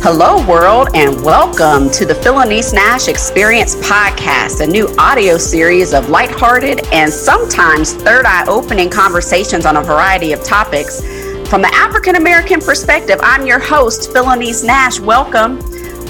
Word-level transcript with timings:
Hello, 0.00 0.46
world, 0.46 0.88
and 0.94 1.22
welcome 1.24 1.90
to 1.90 2.06
the 2.06 2.14
Phylanice 2.14 2.72
Nashe 2.72 3.08
Experience 3.08 3.74
Podcast, 3.74 4.60
a 4.60 4.66
new 4.66 4.88
audio 4.96 5.36
series 5.36 5.92
of 5.92 6.08
lighthearted 6.08 6.86
and 6.92 7.12
sometimes 7.12 7.94
third 7.94 8.24
eye 8.24 8.46
opening 8.46 8.88
conversations 8.88 9.66
on 9.66 9.76
a 9.76 9.82
variety 9.82 10.32
of 10.32 10.42
topics. 10.44 11.00
From 11.50 11.62
the 11.62 11.70
African 11.74 12.14
American 12.14 12.60
perspective, 12.60 13.18
I'm 13.24 13.44
your 13.44 13.58
host, 13.58 14.10
Phylanice 14.12 14.64
Nashe. 14.64 15.00
Welcome. 15.00 15.58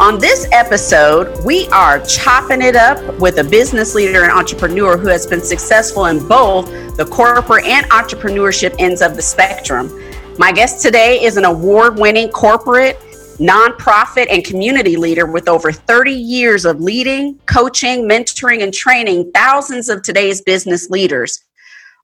On 0.00 0.20
this 0.20 0.46
episode, 0.52 1.42
we 1.42 1.66
are 1.68 1.98
chopping 2.04 2.60
it 2.60 2.76
up 2.76 3.18
with 3.18 3.38
a 3.38 3.44
business 3.44 3.94
leader 3.94 4.22
and 4.22 4.30
entrepreneur 4.30 4.98
who 4.98 5.08
has 5.08 5.26
been 5.26 5.42
successful 5.42 6.04
in 6.06 6.28
both 6.28 6.66
the 6.98 7.06
corporate 7.06 7.64
and 7.64 7.86
entrepreneurship 7.86 8.76
ends 8.78 9.00
of 9.00 9.16
the 9.16 9.22
spectrum. 9.22 9.90
My 10.36 10.52
guest 10.52 10.82
today 10.82 11.24
is 11.24 11.38
an 11.38 11.46
award 11.46 11.98
winning 11.98 12.28
corporate 12.28 13.00
nonprofit 13.38 14.26
and 14.30 14.44
community 14.44 14.96
leader 14.96 15.26
with 15.26 15.48
over 15.48 15.72
30 15.72 16.12
years 16.12 16.64
of 16.64 16.80
leading, 16.80 17.38
coaching, 17.46 18.08
mentoring, 18.08 18.62
and 18.62 18.74
training 18.74 19.30
thousands 19.32 19.88
of 19.88 20.02
today's 20.02 20.42
business 20.42 20.90
leaders. 20.90 21.44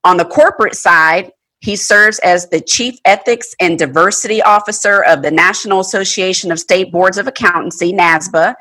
On 0.05 0.17
the 0.17 0.25
corporate 0.25 0.77
side, 0.77 1.33
he 1.61 1.77
serves 1.77 2.19
as 2.21 2.49
the 2.51 2.61
Chief 2.61 2.99
Ethics 3.05 3.55
and 3.59 3.79
Diversity 3.79 4.43
Officer 4.43 5.03
of 5.05 5.23
the 5.23 5.31
National 5.31 5.81
Association 5.81 6.53
of 6.53 6.61
State 6.61 6.93
Boards 6.93 7.17
of 7.17 7.27
Accountancy, 7.27 7.93
NASBA, 7.93 8.55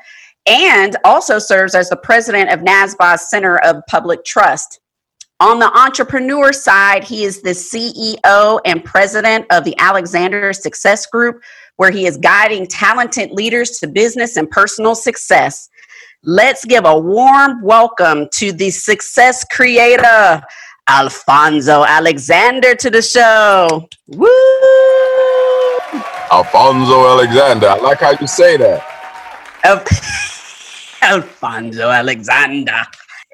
and 0.46 0.96
also 1.04 1.38
serves 1.38 1.74
as 1.74 1.90
the 1.90 1.96
president 1.96 2.50
of 2.50 2.60
NASBA's 2.60 3.28
Center 3.28 3.58
of 3.58 3.82
Public 3.88 4.24
Trust. 4.24 4.80
On 5.40 5.58
the 5.58 5.70
entrepreneur 5.78 6.52
side, 6.52 7.04
he 7.04 7.24
is 7.24 7.42
the 7.42 7.50
CEO 7.50 8.60
and 8.64 8.84
president 8.84 9.46
of 9.50 9.64
the 9.64 9.76
Alexander 9.78 10.52
Success 10.52 11.06
Group, 11.06 11.42
where 11.76 11.90
he 11.90 12.06
is 12.06 12.16
guiding 12.16 12.66
talented 12.66 13.30
leaders 13.32 13.78
to 13.80 13.86
business 13.86 14.36
and 14.36 14.50
personal 14.50 14.94
success. 14.94 15.68
Let's 16.22 16.64
give 16.64 16.84
a 16.84 16.98
warm 16.98 17.62
welcome 17.62 18.28
to 18.34 18.52
the 18.52 18.70
success 18.70 19.44
creator, 19.50 20.42
Alfonzo 20.88 21.84
Alexander, 21.84 22.74
to 22.76 22.90
the 22.90 23.02
show. 23.02 23.88
Woo! 24.08 24.28
Alfonzo 26.32 27.06
Alexander. 27.06 27.68
I 27.68 27.78
like 27.78 28.00
how 28.00 28.12
you 28.18 28.26
say 28.26 28.56
that. 28.56 28.82
Al- 29.64 29.84
Alfonzo 31.02 31.90
Alexander. 31.90 32.82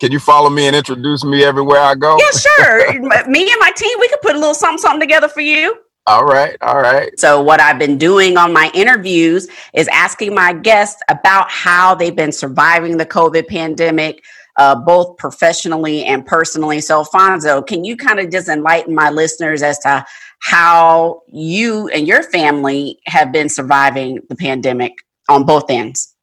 Can 0.01 0.13
you 0.13 0.19
follow 0.19 0.49
me 0.49 0.67
and 0.67 0.75
introduce 0.75 1.25
me 1.25 1.45
everywhere 1.45 1.81
I 1.81 1.95
go? 1.95 2.19
Yeah, 2.19 2.31
sure. 2.39 2.93
me 3.29 3.51
and 3.51 3.61
my 3.61 3.71
team, 3.77 3.99
we 4.01 4.09
could 4.09 4.23
put 4.23 4.35
a 4.35 4.39
little 4.39 4.55
something, 4.55 4.79
something 4.79 5.01
together 5.01 5.29
for 5.29 5.43
you. 5.43 5.77
All 6.11 6.25
right, 6.25 6.57
all 6.61 6.81
right. 6.81 7.17
So, 7.21 7.41
what 7.41 7.61
I've 7.61 7.79
been 7.79 7.97
doing 7.97 8.37
on 8.37 8.53
my 8.53 8.69
interviews 8.75 9.47
is 9.75 9.87
asking 9.87 10.35
my 10.35 10.53
guests 10.53 11.01
about 11.09 11.49
how 11.49 11.95
they've 11.95 12.17
been 12.17 12.33
surviving 12.33 12.97
the 12.97 13.07
COVID 13.07 13.47
pandemic, 13.47 14.25
uh, 14.57 14.75
both 14.75 15.17
professionally 15.19 16.05
and 16.05 16.27
personally. 16.27 16.81
So, 16.81 16.99
Alfonzo, 16.99 17.63
can 17.63 17.85
you 17.85 17.97
kind 17.97 18.19
of 18.19 18.29
just 18.29 18.49
enlighten 18.49 18.93
my 18.93 19.11
listeners 19.11 19.63
as 19.63 19.79
to 19.81 20.05
how 20.41 21.23
you 21.29 21.87
and 21.91 22.09
your 22.09 22.25
family 22.25 22.99
have 23.07 23.31
been 23.31 23.49
surviving 23.49 24.19
the 24.29 24.35
pandemic 24.35 24.95
on 25.29 25.45
both 25.45 25.71
ends? 25.71 26.17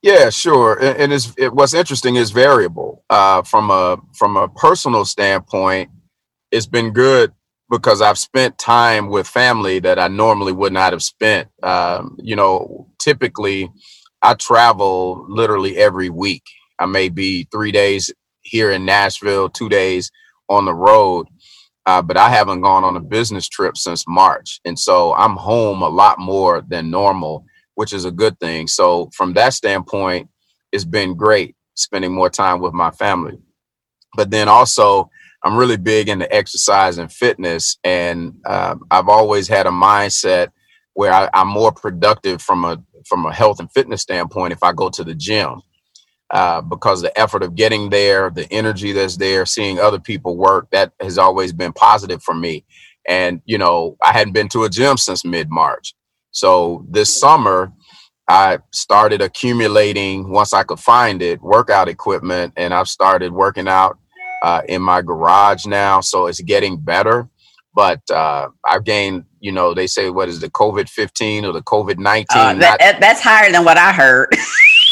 Yeah, 0.00 0.30
sure. 0.30 0.78
And, 0.78 0.96
and 0.96 1.12
it's, 1.12 1.34
it, 1.36 1.52
what's 1.52 1.74
interesting 1.74 2.16
is 2.16 2.30
variable. 2.30 3.04
Uh, 3.10 3.42
from 3.42 3.70
a 3.70 3.98
from 4.14 4.38
a 4.38 4.48
personal 4.48 5.04
standpoint, 5.04 5.90
it's 6.50 6.64
been 6.64 6.94
good 6.94 7.34
because 7.70 8.02
I've 8.02 8.18
spent 8.18 8.58
time 8.58 9.08
with 9.10 9.28
family 9.28 9.80
that 9.80 9.98
I 9.98 10.08
normally 10.08 10.52
would 10.52 10.72
not 10.74 10.92
have 10.94 11.02
spent. 11.02 11.48
Um, 11.64 12.16
you 12.22 12.36
know, 12.36 12.88
typically 13.00 13.70
I 14.22 14.34
travel 14.34 15.26
literally 15.28 15.78
every 15.78 16.10
week. 16.10 16.44
I 16.78 16.86
may 16.86 17.10
be 17.10 17.48
three 17.52 17.72
days 17.72 18.12
here 18.42 18.70
in 18.72 18.86
Nashville, 18.86 19.50
two 19.50 19.70
days 19.70 20.10
on 20.48 20.66
the 20.66 20.74
road, 20.74 21.28
uh, 21.86 22.02
but 22.02 22.16
I 22.16 22.30
haven't 22.30 22.62
gone 22.62 22.84
on 22.84 22.96
a 22.96 23.00
business 23.00 23.48
trip 23.48 23.76
since 23.76 24.06
March. 24.08 24.60
And 24.64 24.78
so 24.78 25.14
I'm 25.14 25.36
home 25.36 25.82
a 25.82 25.88
lot 25.90 26.18
more 26.20 26.62
than 26.68 26.90
normal, 26.90 27.44
which 27.76 27.92
is 27.92 28.04
a 28.06 28.12
good 28.12 28.38
thing. 28.40 28.68
So, 28.68 29.10
from 29.14 29.34
that 29.34 29.54
standpoint, 29.54 30.30
it's 30.72 30.84
been 30.84 31.16
great 31.16 31.56
spending 31.74 32.14
more 32.14 32.30
time 32.30 32.60
with 32.60 32.74
my 32.74 32.90
family. 32.92 33.38
But 34.16 34.30
then 34.30 34.48
also, 34.48 35.10
I'm 35.44 35.56
really 35.56 35.76
big 35.76 36.08
into 36.08 36.32
exercise 36.34 36.98
and 36.98 37.12
fitness, 37.12 37.78
and 37.84 38.34
uh, 38.44 38.76
I've 38.90 39.08
always 39.08 39.48
had 39.48 39.66
a 39.66 39.70
mindset 39.70 40.48
where 40.94 41.12
I, 41.12 41.30
am 41.32 41.48
more 41.48 41.72
productive 41.72 42.42
from 42.42 42.64
a 42.64 42.82
from 43.06 43.24
a 43.24 43.32
health 43.32 43.60
and 43.60 43.70
fitness 43.72 44.02
standpoint 44.02 44.52
if 44.52 44.62
I 44.62 44.72
go 44.72 44.90
to 44.90 45.04
the 45.04 45.14
gym, 45.14 45.62
uh, 46.30 46.60
because 46.60 47.02
the 47.02 47.16
effort 47.18 47.42
of 47.42 47.54
getting 47.54 47.90
there, 47.90 48.30
the 48.30 48.52
energy 48.52 48.92
that's 48.92 49.16
there, 49.16 49.46
seeing 49.46 49.78
other 49.78 50.00
people 50.00 50.36
work, 50.36 50.68
that 50.72 50.92
has 51.00 51.18
always 51.18 51.52
been 51.52 51.72
positive 51.72 52.22
for 52.22 52.34
me. 52.34 52.64
And 53.08 53.40
you 53.44 53.58
know, 53.58 53.96
I 54.02 54.12
hadn't 54.12 54.32
been 54.32 54.48
to 54.50 54.64
a 54.64 54.68
gym 54.68 54.96
since 54.96 55.24
mid 55.24 55.50
March, 55.50 55.94
so 56.32 56.84
this 56.90 57.14
summer 57.14 57.72
I 58.28 58.58
started 58.74 59.22
accumulating 59.22 60.30
once 60.30 60.52
I 60.52 60.62
could 60.62 60.80
find 60.80 61.22
it 61.22 61.40
workout 61.40 61.88
equipment, 61.88 62.54
and 62.56 62.74
I've 62.74 62.88
started 62.88 63.32
working 63.32 63.68
out 63.68 63.98
uh, 64.42 64.62
in 64.68 64.82
my 64.82 65.02
garage 65.02 65.66
now, 65.66 66.00
so 66.00 66.26
it's 66.26 66.40
getting 66.40 66.78
better. 66.78 67.28
But 67.74 68.00
uh, 68.10 68.48
I've 68.64 68.84
gained, 68.84 69.24
you 69.40 69.52
know, 69.52 69.74
they 69.74 69.86
say 69.86 70.10
what 70.10 70.28
is 70.28 70.40
the 70.40 70.50
COVID 70.50 70.88
fifteen 70.88 71.44
or 71.44 71.52
the 71.52 71.62
COVID 71.62 71.98
nineteen? 71.98 72.40
Uh, 72.40 72.54
that, 72.54 72.98
that's 73.00 73.20
higher 73.20 73.52
than 73.52 73.64
what 73.64 73.76
I 73.76 73.92
heard. 73.92 74.28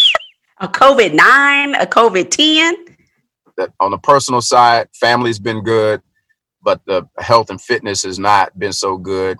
a 0.60 0.68
COVID 0.68 1.14
nine, 1.14 1.74
a 1.74 1.86
COVID 1.86 2.30
ten. 2.30 2.76
On 3.80 3.90
the 3.90 3.98
personal 3.98 4.42
side, 4.42 4.88
family's 4.94 5.38
been 5.38 5.62
good, 5.62 6.02
but 6.62 6.80
the 6.86 7.08
health 7.18 7.48
and 7.50 7.60
fitness 7.60 8.02
has 8.02 8.18
not 8.18 8.56
been 8.58 8.72
so 8.72 8.98
good. 8.98 9.38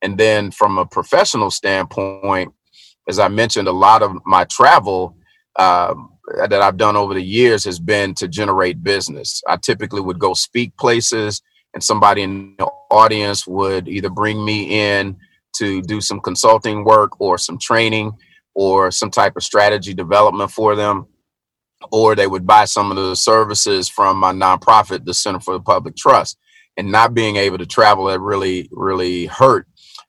And 0.00 0.16
then 0.16 0.50
from 0.50 0.78
a 0.78 0.86
professional 0.86 1.50
standpoint, 1.50 2.54
as 3.08 3.18
I 3.18 3.28
mentioned, 3.28 3.68
a 3.68 3.72
lot 3.72 4.02
of 4.02 4.16
my 4.24 4.44
travel 4.44 5.16
um, 5.56 6.10
that 6.36 6.62
I've 6.62 6.76
done 6.76 6.96
over 6.96 7.14
the 7.14 7.22
years 7.22 7.64
has 7.64 7.78
been 7.78 8.14
to 8.14 8.28
generate 8.28 8.82
business. 8.82 9.42
I 9.46 9.56
typically 9.56 10.00
would 10.00 10.18
go 10.18 10.34
speak 10.34 10.76
places, 10.76 11.42
and 11.74 11.82
somebody 11.82 12.22
in 12.22 12.54
the 12.58 12.66
audience 12.90 13.46
would 13.46 13.88
either 13.88 14.10
bring 14.10 14.44
me 14.44 14.80
in 14.80 15.16
to 15.56 15.82
do 15.82 16.00
some 16.00 16.20
consulting 16.20 16.84
work 16.84 17.20
or 17.20 17.38
some 17.38 17.58
training 17.58 18.12
or 18.54 18.90
some 18.90 19.10
type 19.10 19.36
of 19.36 19.42
strategy 19.42 19.94
development 19.94 20.50
for 20.50 20.74
them, 20.74 21.06
or 21.92 22.14
they 22.14 22.26
would 22.26 22.46
buy 22.46 22.64
some 22.64 22.90
of 22.90 22.96
the 22.96 23.14
services 23.14 23.88
from 23.88 24.16
my 24.16 24.32
nonprofit, 24.32 25.04
the 25.04 25.14
Center 25.14 25.40
for 25.40 25.54
the 25.54 25.60
Public 25.60 25.96
Trust. 25.96 26.36
And 26.76 26.92
not 26.92 27.12
being 27.12 27.36
able 27.36 27.58
to 27.58 27.66
travel, 27.66 28.04
that 28.04 28.20
really, 28.20 28.68
really 28.70 29.26
hurt. 29.26 29.66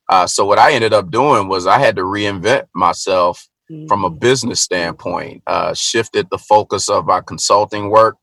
Uh, 0.08 0.26
so 0.26 0.44
what 0.44 0.58
I 0.58 0.72
ended 0.72 0.92
up 0.92 1.10
doing 1.10 1.48
was 1.48 1.66
I 1.66 1.78
had 1.78 1.96
to 1.96 2.02
reinvent 2.02 2.66
myself 2.74 3.48
from 3.88 4.04
a 4.04 4.10
mm. 4.10 4.18
business 4.18 4.60
standpoint, 4.60 5.42
uh, 5.46 5.74
shifted 5.74 6.26
the 6.30 6.38
focus 6.38 6.88
of 6.88 7.08
our 7.08 7.22
consulting 7.22 7.90
work 7.90 8.16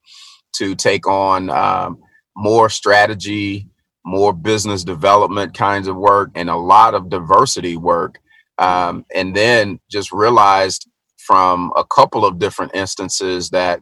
to 0.53 0.75
take 0.75 1.07
on 1.07 1.49
um, 1.49 1.99
more 2.35 2.69
strategy, 2.69 3.67
more 4.05 4.33
business 4.33 4.83
development 4.83 5.53
kinds 5.53 5.87
of 5.87 5.95
work, 5.95 6.31
and 6.35 6.49
a 6.49 6.55
lot 6.55 6.93
of 6.93 7.09
diversity 7.09 7.77
work. 7.77 8.19
Um, 8.57 9.05
and 9.13 9.35
then 9.35 9.79
just 9.91 10.11
realized 10.11 10.89
from 11.17 11.71
a 11.75 11.83
couple 11.83 12.25
of 12.25 12.39
different 12.39 12.73
instances 12.73 13.51
that 13.51 13.81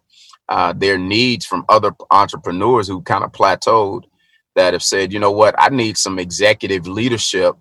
uh, 0.49 0.73
their 0.73 0.97
needs 0.97 1.45
from 1.45 1.65
other 1.69 1.91
entrepreneurs 2.11 2.87
who 2.87 3.01
kind 3.01 3.23
of 3.23 3.31
plateaued 3.31 4.03
that 4.55 4.73
have 4.73 4.83
said, 4.83 5.13
you 5.13 5.19
know 5.19 5.31
what, 5.31 5.55
I 5.57 5.69
need 5.69 5.97
some 5.97 6.19
executive 6.19 6.87
leadership 6.87 7.55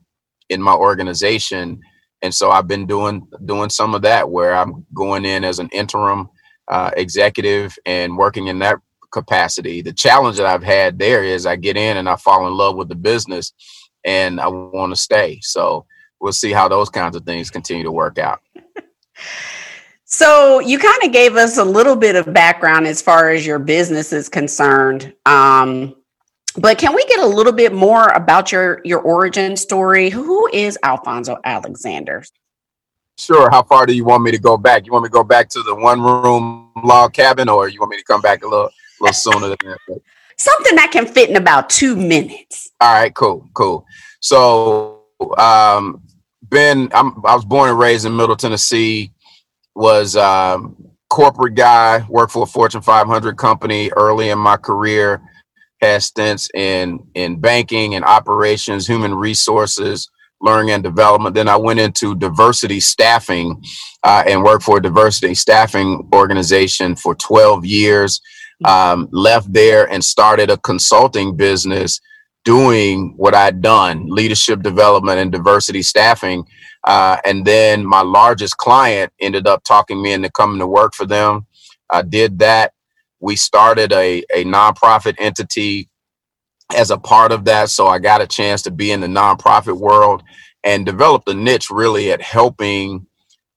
in 0.49 0.61
my 0.61 0.75
organization 0.75 1.81
and 2.25 2.35
so 2.35 2.51
I've 2.51 2.67
been 2.67 2.87
doing 2.87 3.29
doing 3.45 3.69
some 3.69 3.95
of 3.95 4.01
that 4.03 4.31
where 4.31 4.55
I'm 4.55 4.87
going 4.95 5.27
in 5.27 5.45
as 5.45 5.59
an 5.59 5.69
interim 5.73 6.31
uh, 6.69 6.91
executive 6.97 7.77
and 7.85 8.17
working 8.17 8.47
in 8.47 8.59
that 8.61 8.79
capacity. 9.13 9.83
The 9.83 9.93
challenge 9.93 10.39
that 10.39 10.47
I've 10.47 10.63
had 10.63 10.99
there 10.99 11.23
is 11.23 11.45
I 11.45 11.57
get 11.57 11.77
in 11.77 11.99
and 11.99 12.09
I 12.09 12.17
fall 12.17 12.47
in 12.47 12.55
love 12.55 12.77
with 12.77 12.89
the 12.89 12.95
business, 12.95 13.53
and 14.07 14.41
I 14.41 14.49
want 14.49 14.91
to 14.91 14.97
stay. 15.01 15.39
So 15.43 15.85
we'll 16.19 16.33
see 16.33 16.51
how 16.51 16.67
those 16.67 16.89
kinds 16.89 17.15
of 17.15 17.25
things 17.25 17.51
continue 17.51 17.85
to 17.85 17.93
work 17.93 18.19
out. 18.19 18.41
So 20.07 20.61
you 20.61 20.79
kind 20.79 21.03
of 21.03 21.11
gave 21.11 21.35
us 21.35 21.59
a 21.59 21.65
little 21.65 21.97
bit 21.97 22.15
of 22.15 22.33
background 22.33 22.87
as 22.87 23.03
far 23.03 23.31
as 23.31 23.45
your 23.45 23.59
business 23.59 24.13
is 24.13 24.29
concerned. 24.29 25.13
Um, 25.27 25.97
but 26.57 26.79
can 26.79 26.95
we 26.95 27.05
get 27.07 27.21
a 27.21 27.27
little 27.27 27.53
bit 27.53 27.73
more 27.73 28.09
about 28.09 28.53
your 28.53 28.81
your 28.85 29.01
origin 29.01 29.57
story? 29.57 30.11
Who 30.11 30.49
is 30.53 30.79
Alfonzo 30.83 31.39
Alexander? 31.45 32.25
Sure. 33.17 33.49
How 33.51 33.63
far 33.63 33.87
do 33.87 33.95
you 33.95 34.05
want 34.05 34.23
me 34.23 34.31
to 34.33 34.39
go 34.39 34.57
back? 34.57 34.87
You 34.87 34.93
want 34.93 35.05
me 35.05 35.09
to 35.09 35.13
go 35.13 35.25
back 35.25 35.49
to 35.51 35.63
the 35.63 35.75
one 35.75 36.01
room 36.01 36.71
log 36.83 37.13
cabin, 37.13 37.49
or 37.49 37.69
you 37.69 37.81
want 37.81 37.91
me 37.91 37.99
to 37.99 38.05
come 38.05 38.21
back 38.21 38.43
a 38.45 38.49
little 38.49 38.67
a 38.67 38.73
little 39.01 39.15
sooner 39.15 39.49
than 39.49 39.57
that? 39.65 40.01
Something 40.37 40.75
that 40.77 40.91
can 40.91 41.07
fit 41.07 41.31
in 41.31 41.37
about 41.37 41.71
two 41.71 41.95
minutes. 41.95 42.73
All 42.81 42.93
right. 42.93 43.15
Cool. 43.15 43.49
Cool. 43.55 43.87
So, 44.21 45.03
um, 45.39 46.03
been 46.49 46.89
I'm, 46.93 47.25
i 47.25 47.35
was 47.35 47.45
born 47.45 47.71
and 47.71 47.79
raised 47.79 48.05
in 48.05 48.17
Middle 48.17 48.37
Tennessee. 48.37 49.13
Was 49.77 50.17
um, 50.17 50.77
corporate 51.09 51.55
guy. 51.55 52.05
Worked 52.09 52.33
for 52.33 52.43
a 52.43 52.47
Fortune 52.47 52.81
500 52.81 53.37
company 53.37 53.91
early 53.97 54.31
in 54.31 54.39
my 54.39 54.57
career. 54.57 55.21
Had 55.85 56.05
stints 56.05 56.51
in 56.55 57.01
in 57.15 57.41
banking 57.41 57.97
and 57.97 58.05
operations, 58.05 58.87
human 58.89 59.15
resources, 59.15 60.11
learning 60.43 60.73
and 60.73 60.85
development. 60.85 61.37
Then 61.37 61.49
I 61.49 61.57
went 61.57 61.81
into 61.81 62.17
diversity 62.17 62.81
staffing 62.81 63.63
uh, 64.05 64.25
and 64.27 64.45
worked 64.45 64.65
for 64.65 64.79
a 64.79 64.83
diversity 64.83 65.35
staffing 65.35 66.09
organization 66.15 66.97
for 66.97 67.17
12 67.17 67.67
years. 67.67 68.21
Um, 68.65 69.09
left 69.13 69.53
there 69.53 69.91
and 69.93 70.05
started 70.05 70.51
a 70.51 70.59
consulting 70.59 71.37
business 71.37 72.01
doing 72.45 73.15
what 73.17 73.35
I'd 73.35 73.63
done 73.63 74.09
leadership 74.09 74.63
development 74.63 75.21
and 75.21 75.33
diversity 75.33 75.83
staffing. 75.83 76.47
Uh, 76.85 77.19
and 77.27 77.47
then 77.47 77.87
my 77.87 78.03
largest 78.03 78.59
client 78.59 79.13
ended 79.21 79.49
up 79.49 79.65
talking 79.65 80.03
me 80.03 80.13
into 80.15 80.31
coming 80.33 80.61
to 80.61 80.69
work 80.69 80.95
for 80.95 81.07
them. 81.07 81.47
I 81.91 82.03
did 82.03 82.41
that. 82.41 82.74
We 83.25 83.37
started 83.37 83.91
a, 83.91 84.23
a 84.35 84.45
nonprofit 84.45 85.15
entity 85.19 85.89
as 86.77 86.91
a 86.91 86.99
part 86.99 87.33
of 87.33 87.47
that. 87.47 87.71
So 87.71 87.87
I 87.87 87.99
got 87.99 88.21
a 88.21 88.27
chance 88.27 88.61
to 88.63 88.71
be 88.71 88.93
in 88.93 89.01
the 89.01 89.07
nonprofit 89.07 89.79
world 89.79 90.23
and 90.63 90.85
developed 90.85 91.27
a 91.31 91.35
niche 91.35 91.71
really 91.71 92.13
at 92.13 92.21
helping 92.21 93.07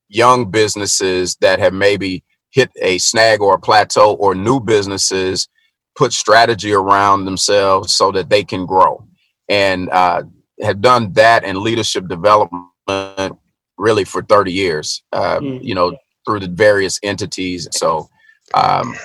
young 0.08 0.50
businesses 0.50 1.36
that 1.42 1.60
have 1.60 1.74
maybe 1.74 2.24
hit 2.50 2.72
a 2.82 2.98
snag 2.98 3.42
or 3.42 3.56
a 3.56 3.60
plateau 3.60 4.14
or 4.14 4.34
new 4.34 4.62
businesses 4.62 5.50
put 5.98 6.14
strategy 6.14 6.72
around 6.72 7.26
themselves 7.26 7.94
so 7.94 8.10
that 8.14 8.30
they 8.30 8.46
can 8.46 8.66
grow 8.66 9.06
and 9.50 9.90
uh, 9.90 10.24
have 10.62 10.80
done 10.80 11.12
that 11.12 11.44
in 11.44 11.62
leadership 11.62 12.08
development 12.08 13.38
really 13.78 14.06
for 14.06 14.22
30 14.22 14.54
years 14.54 15.04
uh, 15.12 15.40
mm-hmm. 15.40 15.62
you 15.62 15.76
know 15.76 15.98
through 16.26 16.40
the 16.40 16.48
various 16.48 17.02
entities 17.04 17.68
so 17.72 18.08
um, 18.54 18.96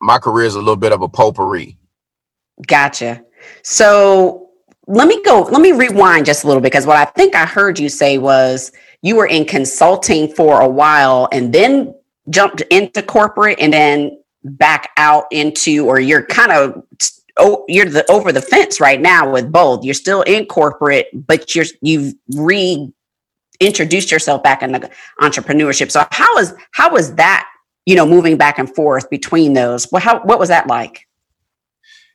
my 0.00 0.18
career 0.18 0.46
is 0.46 0.54
a 0.54 0.58
little 0.58 0.76
bit 0.76 0.92
of 0.92 1.02
a 1.02 1.08
potpourri 1.08 1.76
gotcha 2.66 3.22
so 3.62 4.50
let 4.86 5.06
me 5.06 5.22
go 5.24 5.42
let 5.50 5.60
me 5.60 5.72
rewind 5.72 6.26
just 6.26 6.44
a 6.44 6.46
little 6.46 6.60
bit 6.60 6.70
because 6.72 6.86
what 6.86 6.96
i 6.96 7.04
think 7.04 7.34
i 7.34 7.44
heard 7.44 7.78
you 7.78 7.88
say 7.88 8.18
was 8.18 8.72
you 9.02 9.16
were 9.16 9.26
in 9.26 9.44
consulting 9.44 10.32
for 10.32 10.60
a 10.60 10.68
while 10.68 11.28
and 11.32 11.52
then 11.52 11.94
jumped 12.30 12.60
into 12.62 13.02
corporate 13.02 13.58
and 13.60 13.72
then 13.72 14.18
back 14.44 14.90
out 14.96 15.24
into, 15.30 15.86
or 15.86 16.00
you're 16.00 16.24
kind 16.24 16.52
of 16.52 16.82
oh, 17.36 17.64
you're 17.68 17.86
the 17.86 18.10
over 18.10 18.32
the 18.32 18.42
fence 18.42 18.80
right 18.80 19.00
now 19.00 19.30
with 19.30 19.50
both. 19.50 19.84
You're 19.84 19.94
still 19.94 20.22
in 20.22 20.46
corporate, 20.46 21.08
but 21.14 21.54
you're 21.54 21.66
you've 21.82 22.14
reintroduced 22.34 24.10
yourself 24.10 24.42
back 24.42 24.62
in 24.62 24.72
the 24.72 24.90
entrepreneurship. 25.20 25.90
So 25.90 26.06
how 26.10 26.38
is 26.38 26.54
how 26.72 26.92
was 26.92 27.14
that, 27.14 27.48
you 27.88 27.94
know, 27.94 28.04
moving 28.04 28.36
back 28.36 28.58
and 28.58 28.72
forth 28.74 29.08
between 29.08 29.54
those? 29.54 29.90
Well, 29.90 30.02
how 30.02 30.20
what 30.20 30.38
was 30.38 30.50
that 30.50 30.66
like? 30.66 31.08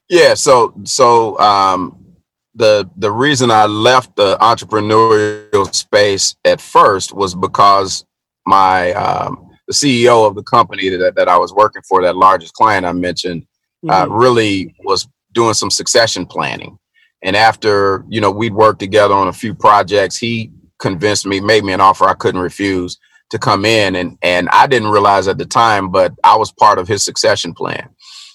Yeah, 0.08 0.36
so 0.36 0.72
so 0.84 1.40
um 1.40 2.14
the 2.54 2.88
the 2.98 3.12
reason 3.12 3.50
I 3.50 3.66
left 3.66 4.16
the 4.16 4.38
entrepreneurial 4.38 5.74
space 5.74 6.36
at 6.46 6.62
first 6.62 7.12
was 7.12 7.34
because 7.34 8.06
my 8.46 8.92
um 8.94 9.50
the 9.68 9.74
CEO 9.74 10.28
of 10.28 10.36
the 10.36 10.44
company 10.44 10.90
that, 10.90 11.16
that 11.16 11.28
I 11.28 11.38
was 11.38 11.52
working 11.52 11.82
for, 11.90 12.04
that 12.04 12.18
largest 12.18 12.54
client 12.54 12.86
I 12.86 12.92
mentioned, 12.92 13.48
uh, 13.90 14.04
mm-hmm. 14.04 14.12
uh, 14.12 14.16
really 14.16 14.76
was 14.84 15.08
doing 15.32 15.56
some 15.56 15.72
succession 15.72 16.28
planning. 16.28 16.78
And 17.24 17.36
after, 17.36 18.06
you 18.10 18.22
know, 18.22 18.30
we'd 18.30 18.54
worked 18.54 18.80
together 18.80 19.16
on 19.16 19.30
a 19.30 19.34
few 19.34 19.56
projects, 19.56 20.18
he 20.18 20.52
convinced 20.78 21.26
me, 21.26 21.40
made 21.40 21.64
me 21.64 21.72
an 21.72 21.80
offer 21.82 22.04
I 22.04 22.14
couldn't 22.14 22.42
refuse 22.42 23.00
to 23.30 23.40
come 23.40 23.66
in. 23.66 23.96
And, 23.96 24.18
and 24.22 24.50
I 24.50 24.68
didn't 24.68 24.90
realize 24.90 25.28
at 25.28 25.38
the 25.38 25.46
time, 25.46 25.90
but 25.90 26.14
I 26.24 26.36
was 26.38 26.52
part 26.52 26.78
of 26.78 26.88
his 26.88 27.04
succession 27.04 27.54
plan. 27.54 27.90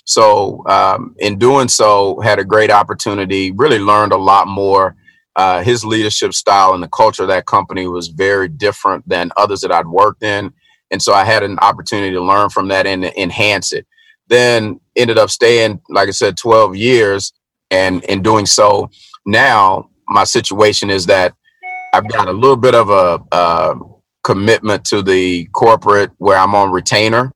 So 0.04 0.66
um, 0.66 1.14
in 1.18 1.38
doing 1.38 1.68
so, 1.68 2.18
had 2.20 2.38
a 2.38 2.44
great 2.44 2.70
opportunity, 2.70 3.52
really 3.52 3.78
learned 3.78 4.12
a 4.12 4.16
lot 4.16 4.48
more. 4.48 4.96
Uh, 5.36 5.62
his 5.62 5.84
leadership 5.84 6.34
style 6.34 6.74
and 6.74 6.82
the 6.82 6.88
culture 6.88 7.22
of 7.22 7.28
that 7.28 7.46
company 7.46 7.86
was 7.86 8.08
very 8.08 8.48
different 8.48 9.08
than 9.08 9.30
others 9.36 9.60
that 9.60 9.70
I'd 9.70 9.86
worked 9.86 10.22
in. 10.22 10.52
And 10.90 11.02
so 11.02 11.12
I 11.12 11.24
had 11.24 11.42
an 11.42 11.58
opportunity 11.58 12.12
to 12.12 12.22
learn 12.22 12.48
from 12.48 12.68
that 12.68 12.86
and 12.86 13.04
enhance 13.04 13.72
it. 13.72 13.86
Then 14.28 14.80
ended 14.96 15.18
up 15.18 15.30
staying, 15.30 15.80
like 15.88 16.08
I 16.08 16.12
said, 16.12 16.36
12 16.36 16.74
years. 16.74 17.32
And 17.70 18.02
in 18.04 18.22
doing 18.22 18.46
so, 18.46 18.90
now 19.26 19.90
my 20.08 20.24
situation 20.24 20.90
is 20.90 21.06
that 21.06 21.34
I've 21.92 22.08
got 22.08 22.28
a 22.28 22.32
little 22.32 22.56
bit 22.56 22.74
of 22.74 22.90
a, 22.90 23.20
a 23.30 23.74
commitment 24.28 24.84
to 24.84 25.00
the 25.00 25.46
corporate 25.54 26.10
where 26.18 26.36
I'm 26.36 26.54
on 26.54 26.70
retainer, 26.70 27.32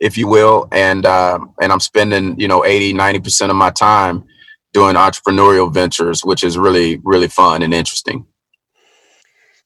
if 0.00 0.18
you 0.18 0.26
will. 0.26 0.66
And, 0.72 1.06
uh, 1.06 1.38
and 1.62 1.70
I'm 1.70 1.78
spending, 1.78 2.38
you 2.40 2.48
know, 2.48 2.64
80, 2.64 2.94
90% 2.94 3.48
of 3.48 3.54
my 3.54 3.70
time 3.70 4.24
doing 4.72 4.96
entrepreneurial 4.96 5.72
ventures, 5.72 6.24
which 6.24 6.42
is 6.42 6.58
really, 6.58 7.00
really 7.04 7.28
fun 7.28 7.62
and 7.62 7.72
interesting. 7.72 8.26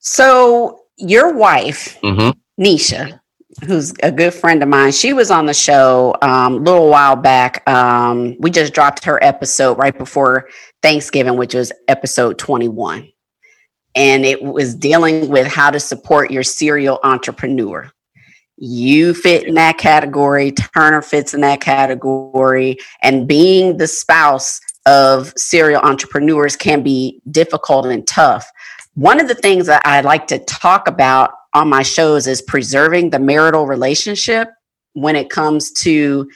So 0.01 0.83
your 0.99 1.33
wife, 1.33 1.99
mm-hmm 2.03 2.39
Neischa, 2.61 3.19
who's 3.67 3.93
a 4.03 4.13
good 4.13 4.33
friend 4.33 4.63
of 4.63 4.69
mine. 4.69 4.93
She 4.93 5.13
was 5.13 5.31
on 5.31 5.47
the 5.47 5.55
show 5.55 6.15
um, 6.23 6.55
a 6.55 6.59
little 6.59 6.89
while 6.89 7.17
back. 7.17 7.69
Um, 7.69 8.37
we 8.39 8.51
just 8.51 8.75
dropped 8.75 9.05
her 9.07 9.23
episode 9.25 9.77
right 9.77 9.97
before 9.97 10.49
Thanksgiving, 10.83 11.37
which 11.37 11.55
was 11.55 11.73
episode 11.89 12.39
21. 12.39 13.09
And 13.95 14.25
it 14.25 14.43
was 14.43 14.75
dealing 14.75 15.29
with 15.29 15.47
how 15.47 15.71
to 15.71 15.81
support 15.81 16.31
your 16.31 16.43
serial 16.43 16.99
entrepreneur. 17.05 17.91
You 18.57 19.15
fit 19.15 19.47
in 19.47 19.55
that 19.55 19.79
category, 19.79 20.53
Turner 20.53 21.03
fits 21.03 21.35
in 21.35 21.41
that 21.41 21.61
category, 21.61 22.79
and 23.03 23.27
being 23.27 23.77
the 23.77 23.87
spouse 23.89 24.61
of 24.87 25.33
serial 25.37 25.81
entrepreneurs 25.81 26.57
can 26.57 26.83
be 26.83 27.21
difficult 27.31 27.87
and 27.87 28.07
tough. 28.07 28.51
One 28.95 29.19
of 29.21 29.29
the 29.29 29.35
things 29.35 29.67
that 29.67 29.83
I 29.85 30.03
like 30.03 30.29
to 30.29 30.39
talk 30.39 30.87
about 30.87 31.33
on 31.53 31.69
my 31.69 31.83
shows 31.83 32.27
is 32.27 32.43
preserving 32.43 33.11
the 33.11 33.19
marital 33.19 33.67
relationship 33.67 34.51
when 34.93 35.17
it 35.17 35.31
comes 35.31 35.73
to 35.73 36.31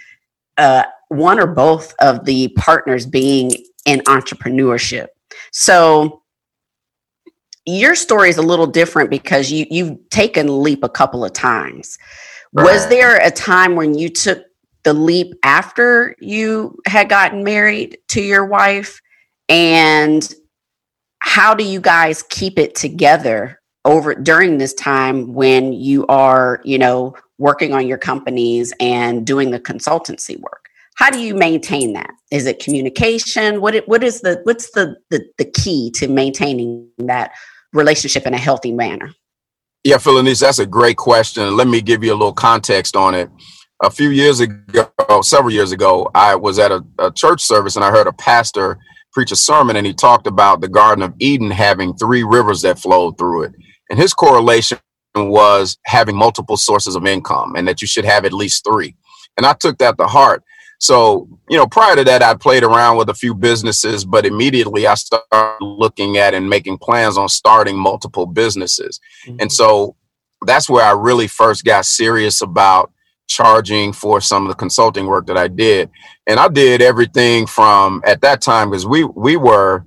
uh, 0.56 0.84
one 1.08 1.38
or 1.38 1.46
both 1.46 1.94
of 2.00 2.24
the 2.24 2.48
partners 2.48 3.06
being 3.06 3.52
in 3.84 4.00
entrepreneurship. 4.00 5.08
So 5.52 6.17
your 7.68 7.94
story 7.94 8.30
is 8.30 8.38
a 8.38 8.42
little 8.42 8.66
different 8.66 9.10
because 9.10 9.52
you 9.52 9.66
you've 9.70 9.96
taken 10.10 10.62
leap 10.62 10.82
a 10.82 10.88
couple 10.88 11.24
of 11.24 11.32
times. 11.32 11.98
Right. 12.52 12.64
Was 12.64 12.88
there 12.88 13.16
a 13.16 13.30
time 13.30 13.76
when 13.76 13.94
you 13.94 14.08
took 14.08 14.42
the 14.84 14.94
leap 14.94 15.34
after 15.42 16.16
you 16.18 16.78
had 16.86 17.08
gotten 17.08 17.44
married 17.44 17.98
to 18.08 18.22
your 18.22 18.46
wife 18.46 19.00
and 19.48 20.32
how 21.18 21.54
do 21.54 21.64
you 21.64 21.80
guys 21.80 22.22
keep 22.30 22.58
it 22.58 22.74
together 22.74 23.60
over 23.84 24.14
during 24.14 24.58
this 24.58 24.72
time 24.74 25.34
when 25.34 25.72
you 25.72 26.06
are, 26.06 26.60
you 26.64 26.78
know, 26.78 27.14
working 27.36 27.74
on 27.74 27.86
your 27.86 27.98
companies 27.98 28.72
and 28.80 29.26
doing 29.26 29.50
the 29.50 29.60
consultancy 29.60 30.40
work? 30.40 30.68
How 30.94 31.10
do 31.10 31.20
you 31.20 31.34
maintain 31.34 31.92
that? 31.92 32.10
Is 32.30 32.46
it 32.46 32.58
communication? 32.60 33.60
What 33.60 33.74
it, 33.74 33.88
what 33.88 34.02
is 34.02 34.22
the 34.22 34.40
what's 34.44 34.70
the, 34.72 34.96
the 35.10 35.24
the 35.36 35.44
key 35.44 35.90
to 35.92 36.08
maintaining 36.08 36.88
that 36.98 37.32
relationship 37.72 38.26
in 38.26 38.34
a 38.34 38.38
healthy 38.38 38.72
manner? 38.72 39.12
Yeah, 39.84 39.96
Phylanice, 39.96 40.40
that's 40.40 40.58
a 40.58 40.66
great 40.66 40.96
question. 40.96 41.56
Let 41.56 41.68
me 41.68 41.80
give 41.80 42.02
you 42.02 42.12
a 42.12 42.16
little 42.16 42.32
context 42.32 42.96
on 42.96 43.14
it. 43.14 43.30
A 43.82 43.90
few 43.90 44.10
years 44.10 44.40
ago, 44.40 44.90
several 45.22 45.52
years 45.52 45.70
ago, 45.70 46.10
I 46.14 46.34
was 46.34 46.58
at 46.58 46.72
a, 46.72 46.84
a 46.98 47.12
church 47.12 47.40
service 47.42 47.76
and 47.76 47.84
I 47.84 47.90
heard 47.90 48.08
a 48.08 48.12
pastor 48.12 48.78
preach 49.12 49.30
a 49.30 49.36
sermon 49.36 49.76
and 49.76 49.86
he 49.86 49.94
talked 49.94 50.26
about 50.26 50.60
the 50.60 50.68
Garden 50.68 51.02
of 51.02 51.14
Eden 51.20 51.50
having 51.50 51.94
three 51.94 52.24
rivers 52.24 52.62
that 52.62 52.78
flowed 52.78 53.16
through 53.18 53.44
it. 53.44 53.52
And 53.88 53.98
his 53.98 54.12
correlation 54.12 54.78
was 55.14 55.78
having 55.86 56.16
multiple 56.16 56.56
sources 56.56 56.96
of 56.96 57.06
income 57.06 57.54
and 57.56 57.66
that 57.68 57.80
you 57.80 57.88
should 57.88 58.04
have 58.04 58.24
at 58.24 58.32
least 58.32 58.64
three. 58.64 58.94
And 59.36 59.46
I 59.46 59.52
took 59.52 59.78
that 59.78 59.96
to 59.98 60.06
heart. 60.06 60.42
So, 60.78 61.28
you 61.48 61.56
know, 61.56 61.66
prior 61.66 61.96
to 61.96 62.04
that, 62.04 62.22
I 62.22 62.34
played 62.34 62.62
around 62.62 62.96
with 62.96 63.08
a 63.08 63.14
few 63.14 63.34
businesses, 63.34 64.04
but 64.04 64.24
immediately 64.24 64.86
I 64.86 64.94
started 64.94 65.58
looking 65.60 66.16
at 66.16 66.34
and 66.34 66.48
making 66.48 66.78
plans 66.78 67.18
on 67.18 67.28
starting 67.28 67.76
multiple 67.76 68.26
businesses. 68.26 69.00
Mm-hmm. 69.26 69.40
And 69.40 69.52
so 69.52 69.96
that's 70.46 70.70
where 70.70 70.84
I 70.84 70.92
really 70.92 71.26
first 71.26 71.64
got 71.64 71.84
serious 71.84 72.40
about 72.42 72.92
charging 73.26 73.92
for 73.92 74.20
some 74.20 74.44
of 74.44 74.48
the 74.48 74.54
consulting 74.54 75.06
work 75.06 75.26
that 75.26 75.36
I 75.36 75.48
did. 75.48 75.90
And 76.26 76.38
I 76.38 76.48
did 76.48 76.80
everything 76.80 77.46
from 77.46 78.02
at 78.06 78.20
that 78.22 78.40
time 78.40 78.70
because 78.70 78.86
we 78.86 79.04
we 79.04 79.36
were 79.36 79.84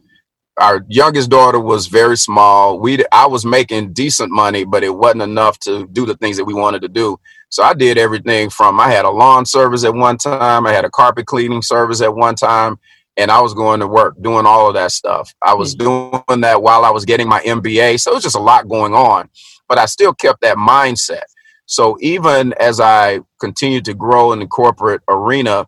our 0.62 0.86
youngest 0.88 1.32
daughter 1.32 1.60
was 1.60 1.88
very 1.88 2.16
small. 2.16 2.80
We 2.80 3.04
I 3.12 3.26
was 3.26 3.44
making 3.46 3.94
decent 3.94 4.32
money, 4.32 4.64
but 4.64 4.84
it 4.84 4.96
wasn't 4.96 5.24
enough 5.24 5.58
to 5.62 5.88
do 5.88 6.06
the 6.06 6.16
things 6.18 6.38
that 6.38 6.46
we 6.46 6.54
wanted 6.54 6.84
to 6.84 6.88
do. 6.88 7.20
So 7.50 7.64
I 7.64 7.74
did 7.74 7.98
everything 7.98 8.50
from 8.50 8.80
I 8.80 8.90
had 8.92 9.04
a 9.04 9.10
lawn 9.10 9.46
service 9.46 9.84
at 9.84 9.94
one 9.94 10.18
time, 10.18 10.68
I 10.68 10.72
had 10.72 10.86
a 10.86 10.90
carpet 10.90 11.26
cleaning 11.26 11.64
service 11.64 12.00
at 12.02 12.16
one 12.16 12.36
time, 12.36 12.80
and 13.18 13.32
I 13.32 13.42
was 13.42 13.56
going 13.56 13.80
to 13.80 13.88
work, 13.88 14.16
doing 14.22 14.46
all 14.46 14.68
of 14.68 14.76
that 14.76 14.92
stuff. 14.92 15.34
I 15.42 15.56
was 15.56 15.76
mm-hmm. 15.76 16.22
doing 16.30 16.42
that 16.42 16.62
while 16.62 16.86
I 16.86 16.92
was 16.92 17.06
getting 17.06 17.28
my 17.28 17.42
MBA. 17.42 18.00
So 18.00 18.12
it 18.12 18.16
was 18.16 18.24
just 18.24 18.38
a 18.38 18.40
lot 18.40 18.70
going 18.70 18.94
on, 18.94 19.30
but 19.68 19.80
I 19.80 19.86
still 19.86 20.14
kept 20.14 20.42
that 20.42 20.58
mindset. 20.58 21.24
So 21.66 21.98
even 22.02 22.54
as 22.60 22.80
I 22.80 23.22
continued 23.40 23.86
to 23.86 23.96
grow 23.96 24.32
in 24.32 24.40
the 24.40 24.48
corporate 24.48 25.02
arena, 25.10 25.68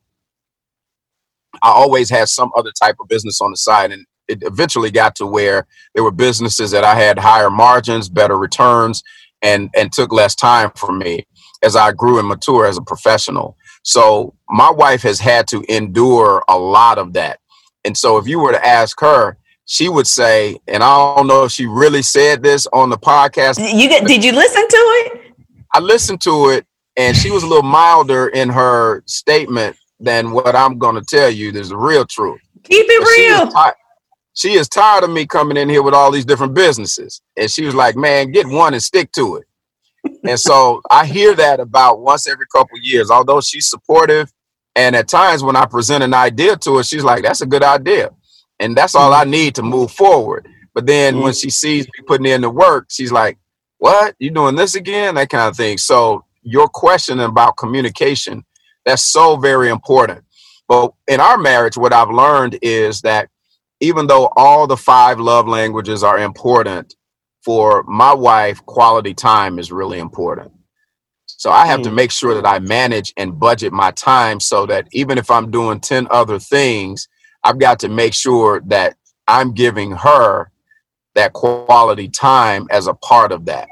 I 1.61 1.69
always 1.69 2.09
had 2.09 2.29
some 2.29 2.51
other 2.55 2.71
type 2.71 2.97
of 2.99 3.07
business 3.07 3.41
on 3.41 3.51
the 3.51 3.57
side. 3.57 3.91
And 3.91 4.05
it 4.27 4.39
eventually 4.43 4.91
got 4.91 5.15
to 5.17 5.25
where 5.25 5.67
there 5.93 6.03
were 6.03 6.11
businesses 6.11 6.71
that 6.71 6.83
I 6.83 6.95
had 6.95 7.19
higher 7.19 7.49
margins, 7.49 8.09
better 8.09 8.37
returns, 8.37 9.03
and 9.41 9.69
and 9.75 9.91
took 9.91 10.11
less 10.11 10.35
time 10.35 10.71
for 10.75 10.91
me 10.91 11.25
as 11.63 11.75
I 11.75 11.91
grew 11.91 12.19
and 12.19 12.27
mature 12.27 12.65
as 12.65 12.77
a 12.77 12.81
professional. 12.81 13.57
So 13.83 14.33
my 14.49 14.69
wife 14.69 15.01
has 15.03 15.19
had 15.19 15.47
to 15.49 15.63
endure 15.69 16.43
a 16.47 16.57
lot 16.57 16.97
of 16.97 17.13
that. 17.13 17.39
And 17.85 17.97
so 17.97 18.17
if 18.17 18.27
you 18.27 18.39
were 18.39 18.51
to 18.51 18.65
ask 18.65 18.99
her, 19.01 19.37
she 19.65 19.89
would 19.89 20.07
say, 20.07 20.57
and 20.67 20.83
I 20.83 21.15
don't 21.15 21.27
know 21.27 21.45
if 21.45 21.51
she 21.51 21.65
really 21.65 22.01
said 22.01 22.43
this 22.43 22.67
on 22.67 22.89
the 22.89 22.97
podcast. 22.97 23.59
You 23.59 23.89
get, 23.89 24.05
did 24.07 24.23
you 24.23 24.33
listen 24.33 24.67
to 24.67 24.75
it? 24.75 25.33
I 25.73 25.79
listened 25.79 26.21
to 26.21 26.49
it 26.49 26.65
and 26.95 27.15
she 27.15 27.31
was 27.31 27.43
a 27.43 27.47
little 27.47 27.63
milder 27.63 28.27
in 28.27 28.49
her 28.49 29.03
statement 29.05 29.75
than 29.99 30.31
what 30.31 30.55
I'm 30.55 30.77
going 30.77 30.95
to 30.95 31.01
tell 31.01 31.29
you. 31.29 31.51
There's 31.51 31.69
the 31.69 31.77
real 31.77 32.05
truth. 32.05 32.41
Keep 32.63 32.85
it 32.87 33.17
real 33.17 33.47
she 33.47 33.82
is 34.55 34.67
tired 34.67 35.03
of 35.03 35.11
me 35.11 35.25
coming 35.25 35.57
in 35.57 35.69
here 35.69 35.83
with 35.83 35.93
all 35.93 36.11
these 36.11 36.25
different 36.25 36.53
businesses. 36.53 37.21
And 37.37 37.49
she 37.49 37.65
was 37.65 37.75
like, 37.75 37.95
man, 37.95 38.31
get 38.31 38.47
one 38.47 38.73
and 38.73 38.83
stick 38.83 39.11
to 39.13 39.37
it. 39.37 39.45
and 40.23 40.39
so 40.39 40.81
I 40.89 41.05
hear 41.05 41.35
that 41.35 41.59
about 41.59 42.01
once 42.01 42.27
every 42.27 42.45
couple 42.53 42.77
years, 42.81 43.09
although 43.11 43.41
she's 43.41 43.67
supportive. 43.67 44.31
And 44.75 44.95
at 44.95 45.07
times 45.07 45.43
when 45.43 45.55
I 45.55 45.65
present 45.65 46.03
an 46.03 46.13
idea 46.13 46.57
to 46.57 46.77
her, 46.77 46.83
she's 46.83 47.03
like, 47.03 47.23
that's 47.23 47.41
a 47.41 47.45
good 47.45 47.63
idea. 47.63 48.09
And 48.59 48.75
that's 48.75 48.95
all 48.95 49.13
I 49.13 49.21
mm-hmm. 49.21 49.31
need 49.31 49.55
to 49.55 49.63
move 49.63 49.91
forward. 49.91 50.47
But 50.73 50.87
then 50.87 51.19
when 51.19 51.33
she 51.33 51.49
sees 51.51 51.85
me 51.85 52.03
putting 52.07 52.25
in 52.25 52.41
the 52.41 52.49
work, 52.49 52.87
she's 52.89 53.11
like, 53.11 53.37
what? 53.77 54.15
You 54.17 54.31
doing 54.31 54.55
this 54.55 54.75
again? 54.75 55.15
That 55.15 55.29
kind 55.29 55.49
of 55.49 55.55
thing. 55.55 55.77
So 55.77 56.25
your 56.41 56.67
question 56.67 57.19
about 57.19 57.57
communication, 57.57 58.43
that's 58.85 59.03
so 59.03 59.37
very 59.37 59.69
important. 59.69 60.23
But 60.67 60.93
in 61.07 61.19
our 61.19 61.37
marriage, 61.37 61.77
what 61.77 61.93
I've 61.93 62.09
learned 62.09 62.57
is 62.61 63.01
that 63.01 63.29
even 63.83 64.07
though 64.07 64.31
all 64.37 64.65
the 64.65 64.77
five 64.77 65.19
love 65.19 65.45
languages 65.45 66.03
are 66.03 66.17
important, 66.17 66.95
for 67.43 67.83
my 67.83 68.13
wife, 68.13 68.65
quality 68.65 69.13
time 69.13 69.59
is 69.59 69.73
really 69.73 69.99
important. 69.99 70.53
So 71.25 71.51
I 71.51 71.65
have 71.65 71.81
mm. 71.81 71.83
to 71.83 71.91
make 71.91 72.09
sure 72.09 72.33
that 72.33 72.47
I 72.47 72.59
manage 72.59 73.13
and 73.17 73.37
budget 73.37 73.73
my 73.73 73.91
time 73.91 74.39
so 74.39 74.65
that 74.67 74.87
even 74.93 75.17
if 75.17 75.29
I'm 75.29 75.51
doing 75.51 75.81
10 75.81 76.07
other 76.09 76.39
things, 76.39 77.09
I've 77.43 77.59
got 77.59 77.79
to 77.79 77.89
make 77.89 78.13
sure 78.13 78.61
that 78.67 78.95
I'm 79.27 79.53
giving 79.53 79.91
her 79.91 80.49
that 81.15 81.33
quality 81.33 82.07
time 82.07 82.67
as 82.71 82.87
a 82.87 82.93
part 82.93 83.33
of 83.33 83.45
that, 83.45 83.67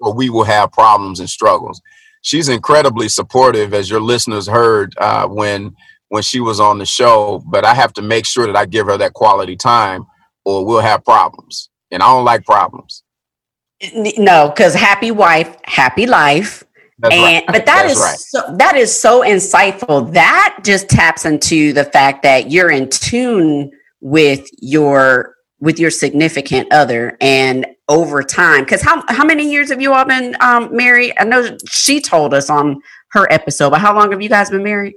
or 0.00 0.12
we 0.12 0.28
will 0.28 0.44
have 0.44 0.72
problems 0.72 1.20
and 1.20 1.30
struggles. 1.30 1.80
She's 2.22 2.48
incredibly 2.48 3.08
supportive, 3.08 3.72
as 3.72 3.88
your 3.88 4.00
listeners 4.00 4.48
heard 4.48 4.92
uh, 4.98 5.28
when 5.28 5.76
when 6.10 6.22
she 6.22 6.40
was 6.40 6.60
on 6.60 6.78
the 6.78 6.84
show, 6.84 7.42
but 7.46 7.64
I 7.64 7.72
have 7.72 7.92
to 7.94 8.02
make 8.02 8.26
sure 8.26 8.46
that 8.46 8.56
I 8.56 8.66
give 8.66 8.86
her 8.86 8.98
that 8.98 9.14
quality 9.14 9.56
time 9.56 10.04
or 10.44 10.66
we'll 10.66 10.80
have 10.80 11.04
problems. 11.04 11.70
And 11.90 12.02
I 12.02 12.06
don't 12.06 12.24
like 12.24 12.44
problems. 12.44 13.02
No, 13.94 14.48
because 14.48 14.74
happy 14.74 15.10
wife, 15.10 15.56
happy 15.64 16.06
life. 16.06 16.64
That's 16.98 17.14
and 17.14 17.22
right. 17.22 17.46
but 17.46 17.64
that 17.64 17.86
is 17.86 17.98
right. 17.98 18.18
so, 18.18 18.56
that 18.58 18.76
is 18.76 18.94
so 18.94 19.22
insightful. 19.22 20.12
That 20.12 20.58
just 20.62 20.88
taps 20.88 21.24
into 21.24 21.72
the 21.72 21.84
fact 21.84 22.22
that 22.24 22.50
you're 22.50 22.70
in 22.70 22.90
tune 22.90 23.70
with 24.00 24.46
your 24.60 25.36
with 25.60 25.78
your 25.78 25.90
significant 25.90 26.72
other 26.72 27.16
and 27.20 27.66
over 27.88 28.22
time 28.22 28.64
because 28.64 28.82
how, 28.82 29.04
how 29.08 29.24
many 29.24 29.50
years 29.50 29.68
have 29.68 29.80
you 29.80 29.92
all 29.92 30.06
been 30.06 30.34
um, 30.40 30.74
married 30.74 31.12
i 31.18 31.24
know 31.24 31.54
she 31.68 32.00
told 32.00 32.32
us 32.32 32.48
on 32.48 32.80
her 33.10 33.30
episode 33.30 33.68
but 33.68 33.80
how 33.80 33.94
long 33.94 34.10
have 34.10 34.22
you 34.22 34.28
guys 34.28 34.48
been 34.48 34.62
married 34.62 34.94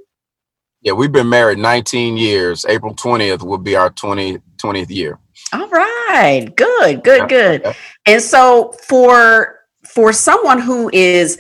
yeah, 0.84 0.92
we've 0.92 1.12
been 1.12 1.30
married 1.30 1.58
19 1.58 2.18
years. 2.18 2.66
April 2.68 2.94
20th 2.94 3.44
will 3.44 3.58
be 3.58 3.76
our 3.76 3.90
20, 3.90 4.38
20th 4.58 4.90
year. 4.90 5.18
All 5.54 5.70
right. 5.70 6.52
Good, 6.56 7.04
good, 7.04 7.20
yeah. 7.22 7.28
good. 7.28 7.76
And 8.06 8.22
so 8.22 8.74
for 8.88 9.60
for 9.86 10.12
someone 10.14 10.60
who 10.60 10.90
is 10.92 11.40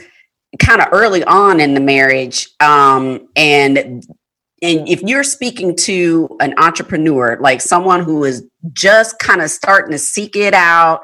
kind 0.59 0.81
of 0.81 0.87
early 0.91 1.23
on 1.23 1.59
in 1.59 1.73
the 1.73 1.79
marriage, 1.79 2.49
um, 2.59 3.27
and 3.35 3.77
and 3.77 4.87
if 4.87 5.01
you're 5.01 5.23
speaking 5.23 5.75
to 5.77 6.29
an 6.39 6.53
entrepreneur, 6.57 7.37
like 7.41 7.59
someone 7.59 8.03
who 8.03 8.23
is 8.23 8.45
just 8.71 9.19
kind 9.19 9.41
of 9.41 9.49
starting 9.49 9.91
to 9.91 9.97
seek 9.97 10.37
it 10.37 10.53
out 10.53 11.01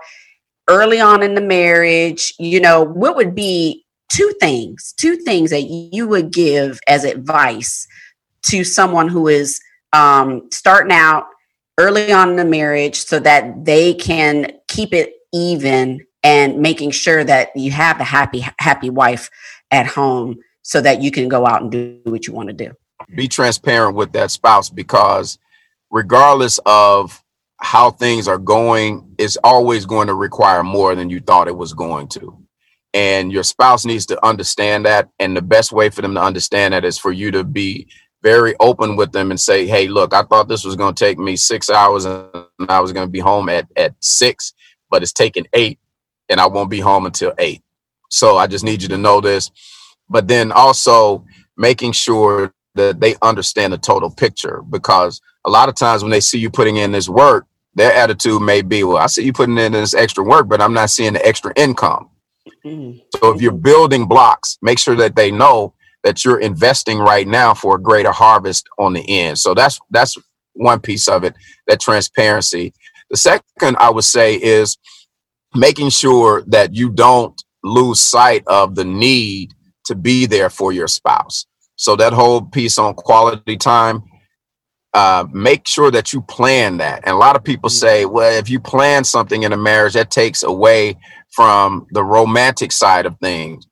early 0.70 1.02
on 1.02 1.24
in 1.24 1.36
the 1.36 1.42
marriage, 1.42 2.34
you 2.40 2.62
know, 2.62 2.84
what 2.84 3.18
would 3.18 3.36
be 3.36 3.84
two 4.10 4.34
things, 4.40 4.94
two 4.98 5.18
things 5.18 5.50
that 5.50 5.64
you 5.64 6.08
would 6.08 6.32
give 6.32 6.80
as 6.88 7.04
advice 7.04 7.88
to 8.44 8.64
someone 8.64 9.08
who 9.08 9.28
is 9.28 9.62
um, 9.94 10.50
starting 10.52 10.92
out 10.92 11.28
early 11.78 12.12
on 12.12 12.32
in 12.32 12.36
the 12.36 12.46
marriage 12.46 13.06
so 13.06 13.20
that 13.20 13.66
they 13.66 13.94
can 13.94 14.52
keep 14.68 14.94
it 14.94 15.14
even 15.34 16.06
and 16.24 16.60
making 16.60 16.92
sure 16.92 17.24
that 17.24 17.56
you 17.56 17.72
have 17.72 18.00
a 18.00 18.04
happy 18.04 18.46
happy 18.60 18.90
wife 18.90 19.30
at 19.72 19.88
home 19.88 20.38
so 20.62 20.82
that 20.82 21.02
you 21.02 21.12
can 21.12 21.30
go 21.30 21.46
out 21.46 21.62
and 21.62 21.72
do 21.72 22.00
what 22.04 22.28
you 22.28 22.34
want 22.34 22.50
to 22.50 22.54
do. 22.54 22.72
Be 23.16 23.28
transparent 23.28 23.96
with 23.96 24.12
that 24.12 24.30
spouse 24.30 24.70
because 24.70 25.40
regardless 25.90 26.60
of 26.66 27.24
how 27.62 27.92
things 27.92 28.28
are 28.28 28.38
going 28.38 29.10
it's 29.18 29.38
always 29.44 29.86
going 29.86 30.08
to 30.08 30.14
require 30.14 30.64
more 30.64 30.96
than 30.96 31.10
you 31.10 31.20
thought 31.20 31.48
it 31.48 31.58
was 31.58 31.74
going 31.74 32.08
to. 32.08 32.38
And 32.94 33.32
your 33.32 33.44
spouse 33.44 33.86
needs 33.86 34.06
to 34.08 34.26
understand 34.26 34.86
that 34.86 35.10
and 35.20 35.36
the 35.36 35.42
best 35.42 35.72
way 35.72 35.90
for 35.90 36.02
them 36.02 36.16
to 36.16 36.22
understand 36.22 36.74
that 36.74 36.86
is 36.86 36.98
for 36.98 37.12
you 37.12 37.30
to 37.32 37.44
be 37.44 37.88
very 38.22 38.56
open 38.60 38.96
with 38.96 39.12
them 39.12 39.32
and 39.32 39.40
say, 39.40 39.66
hey, 39.66 39.88
look, 39.88 40.14
I 40.14 40.24
thought 40.24 40.48
this 40.48 40.66
was 40.66 40.76
going 40.76 40.94
to 40.94 41.06
take 41.06 41.18
me 41.18 41.36
six 41.36 41.70
hours 41.70 42.06
and 42.06 42.26
I 42.68 42.80
was 42.82 42.92
going 42.92 43.08
to 43.08 43.12
be 43.12 43.20
home 43.20 43.50
at, 43.50 43.68
at 43.76 43.96
six, 44.00 44.54
but 44.90 45.02
it's 45.02 45.14
taking 45.14 45.48
eight 45.54 45.80
and 46.28 46.40
I 46.40 46.48
won't 46.48 46.70
be 46.70 46.80
home 46.80 47.06
until 47.06 47.34
eight. 47.38 47.62
So 48.10 48.38
I 48.38 48.48
just 48.48 48.66
need 48.66 48.82
you 48.82 48.90
to 48.90 48.98
know 48.98 49.22
this. 49.22 49.52
But 50.10 50.28
then 50.28 50.52
also 50.52 51.26
making 51.56 51.94
sure 51.94 52.54
that 52.76 53.00
they 53.00 53.16
understand 53.22 53.74
the 53.74 53.78
total 53.78 54.10
picture 54.10 54.62
because 54.70 55.22
a 55.46 55.50
lot 55.50 55.70
of 55.70 55.76
times 55.76 56.04
when 56.04 56.12
they 56.12 56.20
see 56.20 56.40
you 56.40 56.50
putting 56.50 56.78
in 56.78 56.92
this 56.92 57.08
work, 57.08 57.46
their 57.76 57.94
attitude 57.94 58.42
may 58.42 58.62
be, 58.62 58.84
well, 58.84 58.98
I 58.98 59.08
see 59.08 59.24
you 59.24 59.34
putting 59.34 59.58
in 59.58 59.72
this 59.72 59.94
extra 59.94 60.24
work, 60.24 60.50
but 60.50 60.62
I'm 60.62 60.74
not 60.74 60.90
seeing 60.90 61.14
the 61.14 61.26
extra 61.26 61.54
income. 61.56 62.10
Mm-hmm. 62.66 63.00
So 63.16 63.34
if 63.34 63.42
you're 63.42 63.52
building 63.52 64.08
blocks, 64.08 64.58
make 64.62 64.80
sure 64.80 64.96
that 64.96 65.16
they 65.16 65.32
know 65.32 65.74
that 66.04 66.24
you're 66.24 66.40
investing 66.40 67.00
right 67.00 67.28
now 67.28 67.54
for 67.54 67.76
a 67.76 67.82
greater 67.82 68.12
harvest 68.12 68.68
on 68.78 68.94
the 68.94 69.04
end. 69.08 69.38
So 69.38 69.54
that's 69.54 69.80
that's 69.90 70.18
one 70.54 70.80
piece 70.80 71.08
of 71.08 71.24
it, 71.24 71.36
that 71.68 71.80
transparency. 71.80 72.74
The 73.10 73.18
second 73.18 73.78
I 73.80 73.90
would 73.90 74.04
say 74.04 74.36
is 74.36 74.78
making 75.56 75.90
sure 75.90 76.44
that 76.48 76.76
you 76.76 76.90
don't 76.90 77.42
lose 77.64 78.00
sight 78.00 78.44
of 78.48 78.76
the 78.76 78.86
need 78.86 79.54
to 79.86 79.96
be 79.96 80.26
there 80.26 80.50
for 80.50 80.72
your 80.72 80.88
spouse. 80.88 81.46
So 81.76 81.96
that 81.96 82.14
whole 82.14 82.42
piece 82.42 82.78
on 82.78 82.94
quality 82.94 83.58
time, 83.58 84.04
uh, 84.94 85.26
make 85.32 85.68
sure 85.68 85.92
that 85.92 86.14
you 86.14 86.22
plan 86.22 86.78
that. 86.78 87.04
And 87.06 87.16
a 87.16 87.18
lot 87.18 87.36
of 87.36 87.44
people 87.44 87.70
say, 87.70 88.06
well, 88.06 88.38
if 88.38 88.50
you 88.50 88.60
plan 88.60 89.04
something 89.04 89.44
in 89.44 89.54
a 89.54 89.58
marriage, 89.58 89.94
that 89.94 90.12
takes 90.12 90.44
away 90.44 90.98
from 91.32 91.88
the 91.92 92.04
romantic 92.04 92.72
side 92.72 93.06
of 93.06 93.18
things. 93.20 93.66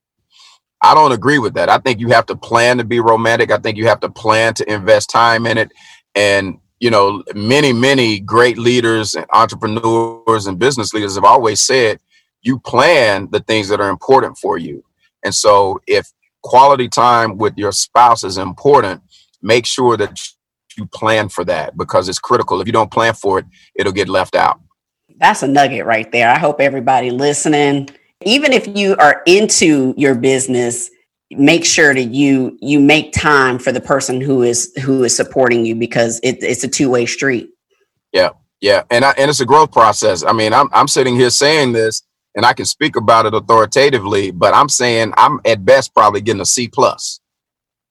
I 0.82 0.94
don't 0.94 1.12
agree 1.12 1.38
with 1.38 1.54
that. 1.54 1.68
I 1.68 1.78
think 1.78 2.00
you 2.00 2.08
have 2.08 2.26
to 2.26 2.36
plan 2.36 2.78
to 2.78 2.84
be 2.84 3.00
romantic. 3.00 3.50
I 3.50 3.58
think 3.58 3.76
you 3.76 3.86
have 3.88 4.00
to 4.00 4.08
plan 4.08 4.54
to 4.54 4.72
invest 4.72 5.10
time 5.10 5.46
in 5.46 5.58
it. 5.58 5.72
And, 6.14 6.58
you 6.78 6.90
know, 6.90 7.22
many, 7.34 7.72
many 7.72 8.20
great 8.20 8.58
leaders 8.58 9.14
and 9.14 9.26
entrepreneurs 9.32 10.46
and 10.46 10.58
business 10.58 10.94
leaders 10.94 11.16
have 11.16 11.24
always 11.24 11.60
said 11.60 11.98
you 12.42 12.60
plan 12.60 13.28
the 13.32 13.40
things 13.40 13.68
that 13.68 13.80
are 13.80 13.90
important 13.90 14.38
for 14.38 14.56
you. 14.56 14.84
And 15.24 15.34
so 15.34 15.80
if 15.86 16.12
quality 16.42 16.88
time 16.88 17.36
with 17.36 17.54
your 17.56 17.72
spouse 17.72 18.22
is 18.22 18.38
important, 18.38 19.02
make 19.42 19.66
sure 19.66 19.96
that 19.96 20.20
you 20.76 20.86
plan 20.86 21.28
for 21.28 21.44
that 21.44 21.76
because 21.76 22.08
it's 22.08 22.20
critical. 22.20 22.60
If 22.60 22.66
you 22.68 22.72
don't 22.72 22.92
plan 22.92 23.14
for 23.14 23.40
it, 23.40 23.46
it'll 23.74 23.92
get 23.92 24.08
left 24.08 24.36
out. 24.36 24.60
That's 25.16 25.42
a 25.42 25.48
nugget 25.48 25.84
right 25.84 26.10
there. 26.12 26.30
I 26.30 26.38
hope 26.38 26.60
everybody 26.60 27.10
listening 27.10 27.90
even 28.24 28.52
if 28.52 28.66
you 28.76 28.96
are 28.96 29.22
into 29.26 29.94
your 29.96 30.14
business 30.14 30.90
make 31.30 31.64
sure 31.64 31.94
that 31.94 32.14
you 32.14 32.56
you 32.60 32.80
make 32.80 33.12
time 33.12 33.58
for 33.58 33.70
the 33.70 33.80
person 33.80 34.20
who 34.20 34.42
is 34.42 34.72
who 34.82 35.04
is 35.04 35.14
supporting 35.14 35.64
you 35.64 35.74
because 35.74 36.20
it, 36.22 36.42
it's 36.42 36.64
a 36.64 36.68
two-way 36.68 37.04
street 37.04 37.50
yeah 38.12 38.30
yeah 38.60 38.82
and 38.90 39.04
I, 39.04 39.10
and 39.18 39.28
it's 39.28 39.40
a 39.40 39.46
growth 39.46 39.70
process 39.70 40.24
i 40.24 40.32
mean 40.32 40.52
I'm, 40.54 40.68
I'm 40.72 40.88
sitting 40.88 41.16
here 41.16 41.30
saying 41.30 41.72
this 41.72 42.02
and 42.34 42.46
i 42.46 42.54
can 42.54 42.64
speak 42.64 42.96
about 42.96 43.26
it 43.26 43.34
authoritatively 43.34 44.30
but 44.30 44.54
i'm 44.54 44.70
saying 44.70 45.12
i'm 45.18 45.38
at 45.44 45.64
best 45.64 45.94
probably 45.94 46.22
getting 46.22 46.40
a 46.40 46.46
c 46.46 46.66
plus 46.66 47.20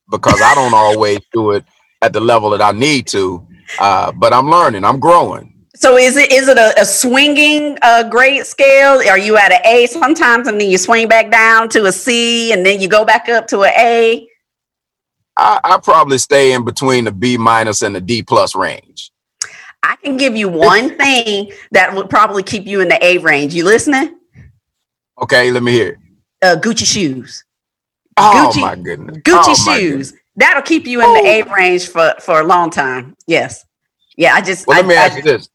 because 0.09 0.41
i 0.41 0.55
don't 0.55 0.73
always 0.73 1.19
do 1.31 1.51
it 1.51 1.63
at 2.01 2.11
the 2.11 2.19
level 2.19 2.49
that 2.49 2.61
i 2.61 2.71
need 2.71 3.05
to 3.07 3.47
uh, 3.79 4.11
but 4.11 4.33
I'm 4.33 4.49
learning. 4.49 4.83
I'm 4.83 4.99
growing. 4.99 5.53
So 5.77 5.95
is 5.95 6.17
it 6.17 6.31
is 6.31 6.47
it 6.47 6.57
a, 6.57 6.81
a 6.81 6.85
swinging 6.85 7.77
uh, 7.83 8.09
grade 8.09 8.47
scale? 8.47 8.99
Are 9.07 9.17
you 9.17 9.37
at 9.37 9.51
an 9.51 9.59
A 9.63 9.85
sometimes, 9.85 10.47
and 10.47 10.59
then 10.59 10.71
you 10.71 10.77
swing 10.79 11.07
back 11.07 11.29
down 11.29 11.69
to 11.69 11.85
a 11.85 11.91
C, 11.91 12.51
and 12.51 12.65
then 12.65 12.81
you 12.81 12.87
go 12.87 13.05
back 13.05 13.29
up 13.29 13.45
to 13.49 13.61
an 13.61 13.73
A? 13.77 14.27
I, 15.37 15.59
I 15.63 15.77
probably 15.77 16.17
stay 16.17 16.53
in 16.53 16.65
between 16.65 17.03
the 17.03 17.11
B 17.11 17.37
minus 17.37 17.83
and 17.83 17.95
the 17.95 18.01
D 18.01 18.23
plus 18.23 18.55
range. 18.55 19.11
I 19.83 19.97
can 19.97 20.17
give 20.17 20.35
you 20.35 20.49
one 20.49 20.97
thing 20.97 21.51
that 21.71 21.93
would 21.93 22.09
probably 22.09 22.41
keep 22.41 22.65
you 22.65 22.81
in 22.81 22.87
the 22.87 23.03
A 23.05 23.19
range. 23.19 23.53
You 23.53 23.63
listening? 23.63 24.17
Okay, 25.21 25.51
let 25.51 25.61
me 25.61 25.73
hear. 25.73 25.99
Uh, 26.41 26.55
Gucci 26.59 26.91
shoes. 26.91 27.45
Oh 28.17 28.51
Gucci, 28.51 28.61
my 28.61 28.75
goodness. 28.75 29.17
Gucci 29.17 29.55
oh, 29.67 29.77
shoes. 29.77 30.13
That'll 30.37 30.63
keep 30.63 30.87
you 30.87 31.03
in 31.03 31.23
the 31.23 31.29
A 31.29 31.43
range 31.53 31.87
for 31.87 32.15
for 32.19 32.41
a 32.41 32.43
long 32.43 32.71
time. 32.71 33.15
Yes. 33.27 33.63
Yeah, 34.15 34.33
I 34.33 34.41
just. 34.41 34.65
Well, 34.65 34.77
I, 34.77 34.81
let 34.81 34.87
me 34.87 34.95
ask 34.95 35.13
I, 35.13 35.17
you 35.17 35.21
this. 35.21 35.49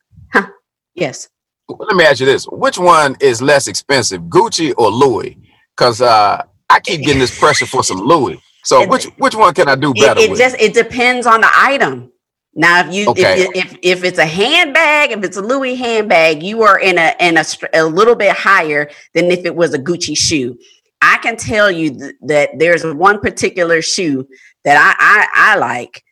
Yes. 0.94 1.28
Let 1.68 1.96
me 1.96 2.04
ask 2.04 2.20
you 2.20 2.26
this: 2.26 2.46
Which 2.46 2.78
one 2.78 3.16
is 3.20 3.40
less 3.40 3.66
expensive, 3.68 4.22
Gucci 4.22 4.74
or 4.76 4.90
Louis? 4.90 5.38
Because 5.76 6.00
uh, 6.00 6.42
I 6.68 6.80
keep 6.80 7.02
getting 7.02 7.20
this 7.20 7.38
pressure 7.38 7.66
for 7.66 7.82
some 7.82 7.98
Louis. 7.98 8.40
So 8.64 8.86
which 8.86 9.04
which 9.18 9.34
one 9.34 9.54
can 9.54 9.68
I 9.68 9.74
do 9.74 9.92
better? 9.94 10.20
It, 10.20 10.32
it 10.32 10.38
just 10.38 10.56
it 10.60 10.74
depends 10.74 11.26
on 11.26 11.40
the 11.40 11.50
item. 11.54 12.12
Now, 12.54 12.86
if 12.86 12.94
you 12.94 13.08
okay. 13.08 13.42
if, 13.42 13.56
if 13.56 13.78
if 13.82 14.04
it's 14.04 14.18
a 14.18 14.26
handbag, 14.26 15.10
if 15.10 15.24
it's 15.24 15.36
a 15.36 15.42
Louis 15.42 15.74
handbag, 15.74 16.42
you 16.42 16.62
are 16.62 16.78
in 16.78 16.98
a 16.98 17.14
in 17.18 17.38
a, 17.38 17.44
a 17.72 17.84
little 17.84 18.14
bit 18.14 18.36
higher 18.36 18.90
than 19.14 19.30
if 19.30 19.44
it 19.44 19.56
was 19.56 19.72
a 19.74 19.78
Gucci 19.78 20.16
shoe. 20.16 20.58
I 21.00 21.18
can 21.18 21.36
tell 21.36 21.70
you 21.70 21.98
th- 21.98 22.14
that 22.22 22.50
there's 22.58 22.84
one 22.84 23.20
particular 23.20 23.82
shoe 23.82 24.28
that 24.64 24.76
I 24.76 24.94
I, 24.98 25.52
I 25.54 25.58
like 25.58 26.04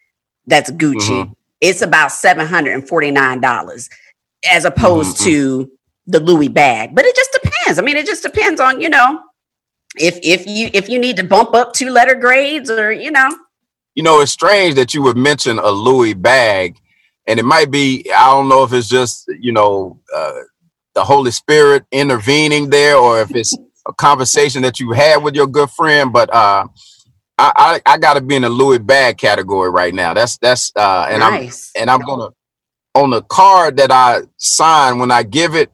that's 0.47 0.71
Gucci. 0.71 0.97
Mm-hmm. 0.97 1.33
It's 1.61 1.83
about 1.83 2.11
seven 2.11 2.47
hundred 2.47 2.73
and 2.73 2.89
forty 2.89 3.11
nine 3.11 3.41
dollars, 3.41 3.91
as 4.49 4.65
opposed 4.65 5.19
mm-hmm. 5.19 5.31
to 5.31 5.73
the 6.07 6.21
Louis 6.21 6.49
bag. 6.49 6.95
But 6.95 7.05
it 7.05 7.17
just 7.17 7.33
depends. 7.33 7.79
I 7.79 7.83
mean, 7.83 7.97
it 7.97 8.07
just 8.07 8.23
depends 8.23 8.61
on 8.61 8.81
you 8.81 8.89
know 8.89 9.23
if 9.97 10.19
if 10.23 10.47
you 10.47 10.71
if 10.73 10.89
you 10.89 10.99
need 10.99 11.17
to 11.17 11.25
bump 11.25 11.55
up 11.55 11.73
two 11.73 11.91
letter 11.91 12.15
grades 12.15 12.71
or 12.71 12.93
you 12.93 13.11
know 13.11 13.31
you 13.95 14.03
know, 14.03 14.21
it's 14.21 14.33
strange 14.33 14.77
that 14.77 14.95
you 14.95 15.03
would 15.03 15.17
mention 15.17 15.59
a 15.59 15.71
Louis 15.71 16.15
bag, 16.15 16.79
and 17.27 17.41
it 17.41 17.45
might 17.45 17.71
be, 17.71 18.11
I 18.15 18.27
don't 18.27 18.49
know 18.49 18.63
if 18.63 18.73
it's 18.73 18.89
just, 18.89 19.29
you 19.41 19.53
know, 19.53 20.01
uh, 20.15 20.41
the 20.95 21.05
Holy 21.05 21.31
Spirit 21.31 21.85
intervening 21.91 22.71
there, 22.71 22.97
or 22.97 23.21
if 23.21 23.35
it's 23.35 23.57
a 23.87 23.93
conversation 23.93 24.63
that 24.63 24.81
you 24.81 24.93
had 24.93 25.23
with 25.23 25.35
your 25.35 25.47
good 25.47 25.71
friend, 25.71 26.13
but 26.13 26.33
uh, 26.33 26.67
I, 27.39 27.81
I, 27.87 27.93
I 27.95 27.99
got 27.99 28.15
to 28.15 28.21
be 28.21 28.37
in 28.37 28.43
the 28.43 28.49
Louis 28.49 28.79
bag 28.79 29.19
category 29.19 29.71
right 29.71 29.95
now. 29.95 30.15
That's 30.15 30.39
that's 30.39 30.73
uh, 30.77 31.07
and 31.09 31.21
nice. 31.21 31.73
I'm 31.77 31.83
and 31.83 31.91
I'm 31.91 32.01
gonna 32.01 32.31
on 32.95 33.11
the 33.11 33.23
card 33.23 33.77
that 33.77 33.91
I 33.91 34.23
sign 34.37 34.99
when 34.99 35.11
I 35.11 35.23
give 35.23 35.55
it, 35.55 35.71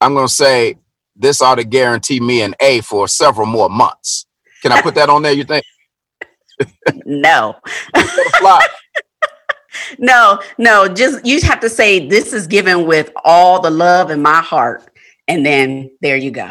I'm 0.00 0.14
gonna 0.14 0.28
say 0.28 0.76
this 1.16 1.42
ought 1.42 1.56
to 1.56 1.64
guarantee 1.64 2.20
me 2.20 2.42
an 2.42 2.54
A 2.60 2.80
for 2.80 3.08
several 3.08 3.46
more 3.46 3.68
months. 3.68 4.26
Can 4.62 4.72
I 4.72 4.80
put 4.80 4.94
that 4.96 5.08
on 5.08 5.22
there? 5.22 5.32
You 5.32 5.44
think? 5.44 5.64
no. 7.04 7.56
no, 9.98 10.40
no, 10.58 10.88
just 10.88 11.24
you 11.24 11.40
have 11.42 11.60
to 11.60 11.68
say 11.68 12.08
this 12.08 12.32
is 12.32 12.46
given 12.46 12.86
with 12.86 13.10
all 13.24 13.60
the 13.60 13.70
love 13.70 14.10
in 14.10 14.22
my 14.22 14.40
heart. 14.40 14.84
And 15.26 15.44
then 15.44 15.90
there 16.00 16.16
you 16.16 16.30
go. 16.30 16.50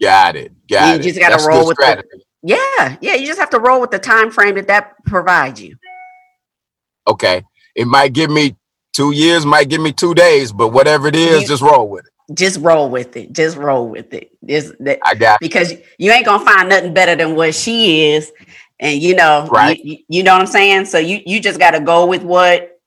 Got 0.00 0.36
it. 0.36 0.52
Got 0.68 0.94
you 0.94 1.00
it. 1.00 1.02
just 1.02 1.18
got 1.18 1.38
to 1.38 1.46
roll 1.46 1.66
with 1.66 1.78
it. 1.80 2.06
Yeah, 2.42 2.96
yeah. 3.00 3.14
You 3.14 3.26
just 3.26 3.40
have 3.40 3.50
to 3.50 3.60
roll 3.60 3.80
with 3.80 3.90
the 3.90 3.98
time 3.98 4.30
frame 4.30 4.54
that 4.54 4.66
that 4.68 4.94
provides 5.04 5.60
you. 5.60 5.76
Okay, 7.06 7.42
it 7.74 7.86
might 7.86 8.12
give 8.12 8.30
me 8.30 8.56
two 8.92 9.12
years, 9.12 9.46
might 9.46 9.68
give 9.68 9.80
me 9.80 9.92
two 9.92 10.14
days, 10.14 10.52
but 10.52 10.68
whatever 10.68 11.08
it 11.08 11.16
is, 11.16 11.42
you, 11.42 11.48
just 11.48 11.62
roll 11.62 11.88
with 11.88 12.06
it. 12.06 12.34
Just 12.34 12.60
roll 12.60 12.88
with 12.88 13.16
it. 13.16 13.32
Just 13.32 13.56
roll 13.56 13.88
with 13.88 14.12
it. 14.14 14.30
Just 14.44 14.74
that, 14.80 14.98
I 15.04 15.14
got 15.14 15.40
because 15.40 15.72
you 15.98 16.10
ain't 16.12 16.26
gonna 16.26 16.44
find 16.44 16.68
nothing 16.68 16.94
better 16.94 17.16
than 17.16 17.34
what 17.34 17.54
she 17.54 18.10
is, 18.10 18.30
and 18.78 19.00
you 19.00 19.14
know, 19.14 19.48
right? 19.50 19.82
You, 19.84 19.98
you 20.08 20.22
know 20.22 20.32
what 20.32 20.42
I'm 20.42 20.46
saying. 20.46 20.86
So 20.86 20.98
you 20.98 21.20
you 21.26 21.40
just 21.40 21.58
got 21.58 21.72
to 21.72 21.80
go 21.80 22.06
with 22.06 22.22
what 22.22 22.80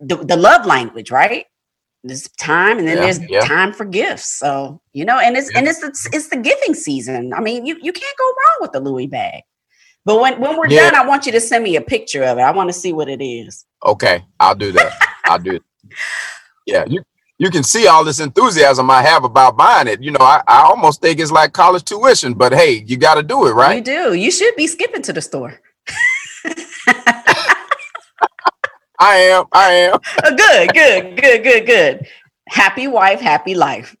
the, 0.00 0.16
the 0.16 0.36
love 0.36 0.66
language, 0.66 1.10
right? 1.10 1.46
There's 2.02 2.28
time, 2.28 2.78
and 2.78 2.86
then 2.86 2.98
yeah, 2.98 3.02
there's 3.02 3.30
yeah. 3.30 3.40
time 3.46 3.72
for 3.72 3.84
gifts. 3.84 4.38
So 4.38 4.80
you 4.92 5.04
know, 5.04 5.18
and 5.18 5.36
it's 5.36 5.50
yeah. 5.52 5.58
and 5.58 5.68
it's, 5.68 5.82
it's 5.82 6.06
it's 6.12 6.28
the 6.28 6.36
giving 6.36 6.74
season. 6.74 7.32
I 7.32 7.40
mean, 7.40 7.64
you 7.64 7.76
you 7.80 7.92
can't 7.92 8.18
go 8.18 8.24
wrong 8.24 8.58
with 8.60 8.72
the 8.72 8.80
Louis 8.80 9.06
bag. 9.06 9.42
But 10.04 10.20
when 10.20 10.38
when 10.38 10.58
we're 10.58 10.66
done, 10.66 10.94
I 10.94 11.06
want 11.06 11.24
you 11.24 11.32
to 11.32 11.40
send 11.40 11.64
me 11.64 11.76
a 11.76 11.80
picture 11.80 12.22
of 12.24 12.36
it. 12.36 12.42
I 12.42 12.50
want 12.50 12.68
to 12.68 12.74
see 12.74 12.92
what 12.92 13.08
it 13.08 13.24
is. 13.24 13.64
Okay, 13.84 14.22
I'll 14.38 14.54
do 14.54 14.72
that. 14.72 14.98
I'll 15.24 15.38
do 15.38 15.52
it. 15.52 15.62
Yeah, 16.66 16.84
you 16.86 17.02
you 17.38 17.50
can 17.50 17.62
see 17.62 17.86
all 17.86 18.04
this 18.04 18.20
enthusiasm 18.20 18.90
I 18.90 19.02
have 19.02 19.24
about 19.24 19.56
buying 19.56 19.88
it. 19.88 20.02
You 20.02 20.12
know, 20.12 20.20
I, 20.20 20.42
I 20.46 20.62
almost 20.62 21.02
think 21.02 21.18
it's 21.18 21.32
like 21.32 21.52
college 21.52 21.84
tuition, 21.84 22.34
but 22.34 22.52
hey, 22.54 22.84
you 22.86 22.96
got 22.96 23.16
to 23.16 23.22
do 23.22 23.46
it, 23.46 23.52
right? 23.52 23.76
You 23.76 23.82
do. 23.82 24.14
You 24.14 24.30
should 24.30 24.54
be 24.56 24.66
skipping 24.66 25.02
to 25.02 25.12
the 25.12 25.20
store. 25.20 25.60
I 29.00 29.16
am. 29.16 29.44
I 29.52 29.72
am. 29.72 29.98
good, 30.36 30.72
good, 30.72 31.20
good, 31.20 31.42
good, 31.42 31.66
good. 31.66 32.06
Happy 32.48 32.86
wife, 32.86 33.20
happy 33.20 33.54
life. 33.54 33.96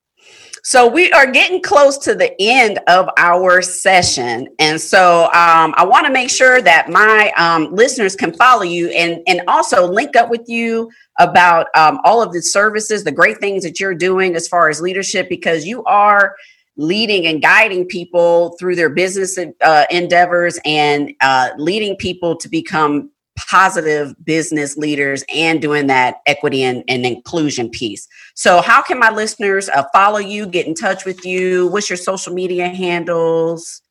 So 0.66 0.88
we 0.88 1.12
are 1.12 1.30
getting 1.30 1.60
close 1.60 1.98
to 1.98 2.14
the 2.14 2.34
end 2.40 2.78
of 2.88 3.06
our 3.18 3.60
session, 3.60 4.48
and 4.58 4.80
so 4.80 5.24
um, 5.24 5.74
I 5.76 5.84
want 5.84 6.06
to 6.06 6.12
make 6.12 6.30
sure 6.30 6.62
that 6.62 6.88
my 6.88 7.30
um, 7.36 7.74
listeners 7.74 8.16
can 8.16 8.32
follow 8.32 8.62
you 8.62 8.88
and 8.88 9.20
and 9.26 9.42
also 9.46 9.86
link 9.86 10.16
up 10.16 10.30
with 10.30 10.48
you 10.48 10.90
about 11.20 11.66
um, 11.76 12.00
all 12.04 12.22
of 12.22 12.32
the 12.32 12.40
services, 12.40 13.04
the 13.04 13.12
great 13.12 13.40
things 13.40 13.62
that 13.62 13.78
you're 13.78 13.94
doing 13.94 14.34
as 14.36 14.48
far 14.48 14.70
as 14.70 14.80
leadership, 14.80 15.28
because 15.28 15.66
you 15.66 15.84
are 15.84 16.34
leading 16.78 17.26
and 17.26 17.42
guiding 17.42 17.84
people 17.84 18.56
through 18.58 18.74
their 18.74 18.88
business 18.88 19.38
uh, 19.60 19.84
endeavors 19.90 20.58
and 20.64 21.12
uh, 21.20 21.50
leading 21.58 21.94
people 21.96 22.36
to 22.36 22.48
become 22.48 23.10
positive 23.36 24.14
business 24.24 24.76
leaders 24.76 25.24
and 25.34 25.60
doing 25.60 25.88
that 25.88 26.20
equity 26.26 26.62
and, 26.62 26.84
and 26.88 27.04
inclusion 27.04 27.68
piece. 27.70 28.06
So, 28.34 28.60
how 28.60 28.82
can 28.82 28.98
my 28.98 29.10
listeners 29.10 29.68
uh, 29.68 29.84
follow 29.92 30.18
you, 30.18 30.46
get 30.46 30.66
in 30.66 30.74
touch 30.74 31.04
with 31.04 31.24
you? 31.24 31.68
What's 31.68 31.88
your 31.90 31.96
social 31.96 32.34
media 32.34 32.68
handles? 32.68 33.82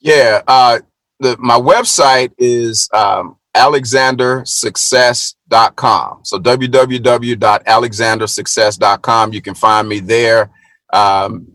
Yeah, 0.00 0.42
uh, 0.46 0.80
the, 1.20 1.36
my 1.38 1.58
website 1.58 2.32
is 2.38 2.88
um, 2.92 3.36
alexandersuccess.com. 3.56 6.20
So, 6.24 6.38
www.alexandersuccess.com. 6.38 9.32
You 9.32 9.42
can 9.42 9.54
find 9.54 9.88
me 9.88 10.00
there. 10.00 10.50
Um, 10.92 11.46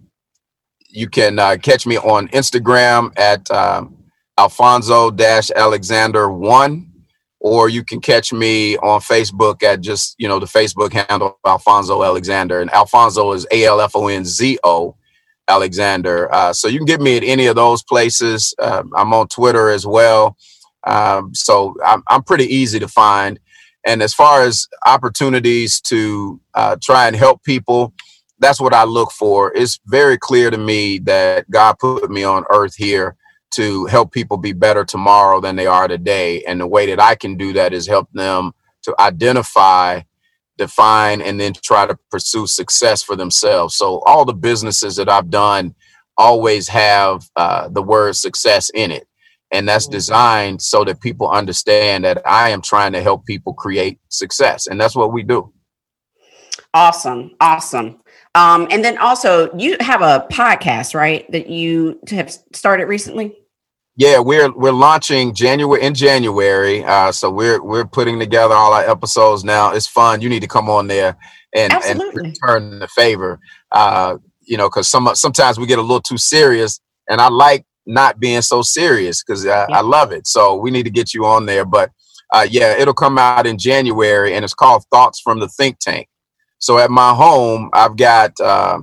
you 0.89 1.07
can 1.07 1.37
uh, 1.37 1.57
catch 1.61 1.85
me 1.85 1.97
on 1.97 2.29
Instagram 2.29 3.13
at 3.17 3.51
um, 3.51 3.98
Alfonzo 4.39 5.11
Alexander 5.53 6.31
one, 6.31 6.89
or 7.41 7.67
you 7.67 7.83
can 7.83 7.99
catch 7.99 8.31
me 8.31 8.77
on 8.77 9.01
Facebook 9.01 9.61
at 9.63 9.81
just 9.81 10.15
you 10.17 10.29
know 10.29 10.39
the 10.39 10.45
Facebook 10.45 10.93
handle 10.93 11.37
Alfonzo 11.45 12.03
Alexander, 12.03 12.61
and 12.61 12.71
Alfonzo 12.71 13.33
is 13.33 13.45
A 13.51 13.65
L 13.65 13.81
F 13.81 13.97
O 13.97 14.07
N 14.07 14.23
Z 14.23 14.57
O 14.63 14.95
Alexander. 15.49 16.33
Uh, 16.33 16.53
so 16.53 16.69
you 16.69 16.79
can 16.79 16.85
get 16.85 17.01
me 17.01 17.17
at 17.17 17.23
any 17.23 17.47
of 17.47 17.57
those 17.57 17.83
places. 17.83 18.53
Uh, 18.59 18.83
I'm 18.95 19.13
on 19.13 19.27
Twitter 19.27 19.69
as 19.71 19.85
well, 19.85 20.37
um, 20.87 21.35
so 21.35 21.75
I'm, 21.85 22.01
I'm 22.07 22.23
pretty 22.23 22.45
easy 22.45 22.79
to 22.79 22.87
find. 22.87 23.41
And 23.85 24.01
as 24.01 24.13
far 24.13 24.43
as 24.43 24.67
opportunities 24.85 25.81
to 25.81 26.39
uh, 26.53 26.77
try 26.81 27.07
and 27.07 27.15
help 27.15 27.43
people, 27.43 27.93
that's 28.39 28.61
what 28.61 28.73
I 28.73 28.85
look 28.85 29.11
for. 29.11 29.53
It's 29.53 29.81
very 29.87 30.17
clear 30.17 30.49
to 30.49 30.57
me 30.57 30.99
that 30.99 31.49
God 31.51 31.77
put 31.77 32.09
me 32.09 32.23
on 32.23 32.45
earth 32.49 32.75
here 32.75 33.17
to 33.51 33.85
help 33.85 34.11
people 34.11 34.37
be 34.37 34.53
better 34.53 34.85
tomorrow 34.85 35.41
than 35.41 35.55
they 35.55 35.67
are 35.67 35.87
today. 35.87 36.43
And 36.43 36.61
the 36.61 36.67
way 36.67 36.85
that 36.87 36.99
I 36.99 37.15
can 37.15 37.35
do 37.35 37.53
that 37.53 37.73
is 37.73 37.87
help 37.87 38.11
them 38.13 38.53
to 38.83 38.95
identify, 38.99 40.01
define, 40.57 41.21
and 41.21 41.39
then 41.39 41.53
try 41.53 41.85
to 41.85 41.97
pursue 42.11 42.47
success 42.47 43.01
for 43.01 43.15
themselves. 43.15 43.75
So 43.75 43.99
all 44.05 44.25
the 44.25 44.33
businesses 44.33 44.95
that 44.97 45.09
I've 45.09 45.29
done 45.29 45.75
always 46.17 46.67
have 46.67 47.29
uh, 47.35 47.69
the 47.69 47.81
word 47.81 48.15
success 48.15 48.69
in 48.73 48.91
it. 48.91 49.07
And 49.51 49.67
that's 49.67 49.85
mm-hmm. 49.85 49.93
designed 49.93 50.61
so 50.61 50.83
that 50.83 51.01
people 51.01 51.29
understand 51.29 52.03
that 52.03 52.21
I 52.25 52.49
am 52.49 52.61
trying 52.61 52.91
to 52.93 53.01
help 53.01 53.25
people 53.25 53.53
create 53.53 53.99
success. 54.09 54.67
And 54.67 54.79
that's 54.79 54.95
what 54.95 55.11
we 55.11 55.23
do. 55.23 55.51
Awesome. 56.73 57.31
Awesome. 57.39 57.99
Um, 58.35 58.67
and 58.69 58.85
then 58.85 58.99
also, 58.99 59.51
you 59.57 59.75
have 59.79 60.03
a 60.03 60.27
podcast, 60.31 60.93
right? 60.93 61.29
That 61.31 61.49
you 61.49 61.99
have 62.09 62.31
started 62.53 62.85
recently. 62.85 63.38
Yeah, 63.99 64.19
we're 64.19 64.49
we're 64.53 64.71
launching 64.71 65.33
January 65.33 65.83
in 65.83 65.93
January. 65.93 66.85
Uh, 66.85 67.11
so 67.11 67.29
we're 67.29 67.61
we're 67.61 67.85
putting 67.85 68.17
together 68.17 68.53
all 68.53 68.71
our 68.71 68.89
episodes 68.89 69.43
now. 69.43 69.73
It's 69.73 69.87
fun. 69.87 70.21
You 70.21 70.29
need 70.29 70.39
to 70.39 70.47
come 70.47 70.69
on 70.69 70.87
there 70.87 71.17
and 71.53 71.73
Absolutely. 71.73 72.23
and 72.23 72.37
return 72.41 72.79
the 72.79 72.87
favor. 72.87 73.41
Uh, 73.73 74.15
you 74.39 74.55
know, 74.55 74.69
because 74.69 74.87
some 74.87 75.13
sometimes 75.15 75.59
we 75.59 75.67
get 75.67 75.79
a 75.79 75.81
little 75.81 75.99
too 75.99 76.17
serious, 76.17 76.79
and 77.09 77.19
I 77.19 77.27
like 77.27 77.65
not 77.85 78.21
being 78.21 78.41
so 78.41 78.61
serious 78.61 79.21
because 79.21 79.45
I, 79.45 79.49
yeah. 79.49 79.65
I 79.69 79.81
love 79.81 80.13
it. 80.13 80.27
So 80.27 80.55
we 80.55 80.71
need 80.71 80.83
to 80.83 80.91
get 80.91 81.13
you 81.13 81.25
on 81.25 81.45
there. 81.45 81.65
But 81.65 81.91
uh, 82.33 82.47
yeah, 82.49 82.77
it'll 82.77 82.93
come 82.93 83.17
out 83.17 83.45
in 83.45 83.57
January, 83.57 84.33
and 84.33 84.45
it's 84.45 84.53
called 84.53 84.85
Thoughts 84.93 85.19
from 85.19 85.41
the 85.41 85.49
Think 85.49 85.77
Tank. 85.79 86.07
So 86.59 86.77
at 86.77 86.89
my 86.89 87.13
home, 87.13 87.69
I've 87.73 87.97
got 87.97 88.31
uh, 88.39 88.79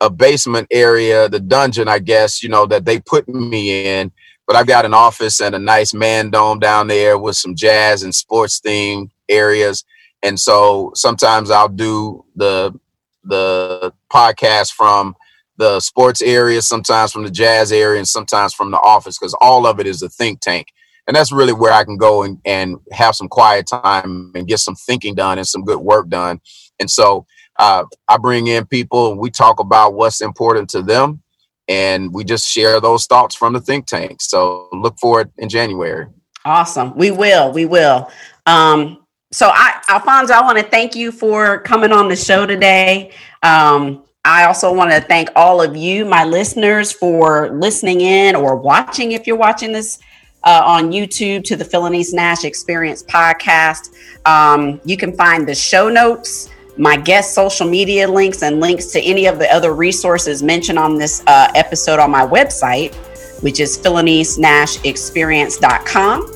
a 0.00 0.10
basement 0.10 0.68
area, 0.70 1.28
the 1.28 1.40
dungeon, 1.40 1.88
I 1.88 1.98
guess, 1.98 2.40
you 2.40 2.48
know, 2.48 2.66
that 2.66 2.84
they 2.84 3.00
put 3.00 3.28
me 3.28 3.86
in. 3.98 4.12
But 4.46 4.56
I've 4.56 4.66
got 4.66 4.84
an 4.84 4.94
office 4.94 5.40
and 5.40 5.54
a 5.54 5.58
nice 5.58 5.94
man 5.94 6.30
dome 6.30 6.58
down 6.58 6.86
there 6.88 7.18
with 7.18 7.36
some 7.36 7.54
jazz 7.54 8.02
and 8.02 8.14
sports 8.14 8.60
themed 8.60 9.10
areas. 9.28 9.84
And 10.22 10.38
so 10.38 10.92
sometimes 10.94 11.50
I'll 11.50 11.68
do 11.68 12.24
the 12.36 12.78
the 13.24 13.92
podcast 14.12 14.72
from 14.72 15.14
the 15.56 15.80
sports 15.80 16.20
area, 16.20 16.60
sometimes 16.62 17.12
from 17.12 17.24
the 17.24 17.30
jazz 17.30 17.72
area, 17.72 17.98
and 17.98 18.08
sometimes 18.08 18.52
from 18.52 18.70
the 18.70 18.78
office, 18.78 19.18
because 19.18 19.36
all 19.40 19.66
of 19.66 19.80
it 19.80 19.86
is 19.86 20.02
a 20.02 20.08
think 20.08 20.40
tank. 20.40 20.68
And 21.06 21.14
that's 21.14 21.32
really 21.32 21.52
where 21.52 21.72
I 21.72 21.84
can 21.84 21.96
go 21.96 22.22
and, 22.22 22.38
and 22.44 22.76
have 22.92 23.14
some 23.14 23.28
quiet 23.28 23.66
time 23.66 24.32
and 24.34 24.48
get 24.48 24.58
some 24.58 24.74
thinking 24.74 25.14
done 25.14 25.38
and 25.38 25.46
some 25.46 25.64
good 25.64 25.78
work 25.78 26.08
done. 26.08 26.40
And 26.80 26.90
so 26.90 27.26
uh, 27.58 27.84
I 28.08 28.16
bring 28.16 28.46
in 28.46 28.66
people 28.66 29.10
and 29.12 29.20
we 29.20 29.30
talk 29.30 29.60
about 29.60 29.94
what's 29.94 30.20
important 30.20 30.70
to 30.70 30.82
them 30.82 31.22
and 31.68 32.12
we 32.12 32.24
just 32.24 32.48
share 32.48 32.80
those 32.80 33.06
thoughts 33.06 33.34
from 33.34 33.52
the 33.52 33.60
think 33.60 33.86
tank. 33.86 34.20
So 34.20 34.68
look 34.72 34.98
for 34.98 35.20
it 35.20 35.30
in 35.38 35.48
January. 35.48 36.06
Awesome. 36.44 36.94
We 36.96 37.10
will. 37.10 37.52
We 37.52 37.64
will. 37.64 38.10
Um, 38.46 39.04
so, 39.32 39.50
I, 39.52 39.82
Alfonzo, 39.88 40.34
I 40.34 40.42
want 40.42 40.58
to 40.58 40.64
thank 40.64 40.94
you 40.94 41.10
for 41.10 41.60
coming 41.60 41.90
on 41.90 42.08
the 42.08 42.16
show 42.16 42.46
today. 42.46 43.12
Um, 43.42 44.04
I 44.24 44.44
also 44.44 44.72
want 44.72 44.90
to 44.92 45.00
thank 45.00 45.28
all 45.36 45.60
of 45.60 45.76
you, 45.76 46.04
my 46.04 46.24
listeners, 46.24 46.92
for 46.92 47.50
listening 47.50 48.00
in 48.00 48.36
or 48.36 48.56
watching 48.56 49.12
if 49.12 49.26
you're 49.26 49.36
watching 49.36 49.72
this 49.72 49.98
uh, 50.44 50.62
on 50.64 50.92
YouTube 50.92 51.44
to 51.44 51.56
the 51.56 51.64
Phylanice 51.64 52.14
Nashe 52.14 52.44
Experience 52.44 53.02
podcast. 53.02 53.94
Um, 54.24 54.80
you 54.84 54.96
can 54.96 55.16
find 55.16 55.48
the 55.48 55.54
show 55.54 55.88
notes, 55.88 56.48
my 56.76 56.96
guest 56.96 57.34
social 57.34 57.68
media 57.68 58.08
links, 58.08 58.42
and 58.42 58.58
links 58.60 58.86
to 58.86 59.00
any 59.00 59.26
of 59.26 59.38
the 59.38 59.52
other 59.52 59.74
resources 59.74 60.42
mentioned 60.42 60.78
on 60.78 60.96
this 60.98 61.22
uh, 61.26 61.52
episode 61.54 62.00
on 62.00 62.10
my 62.10 62.26
website, 62.26 62.94
which 63.42 63.60
is 63.60 63.78
PhylaniceNasheExperience.com. 63.78 66.30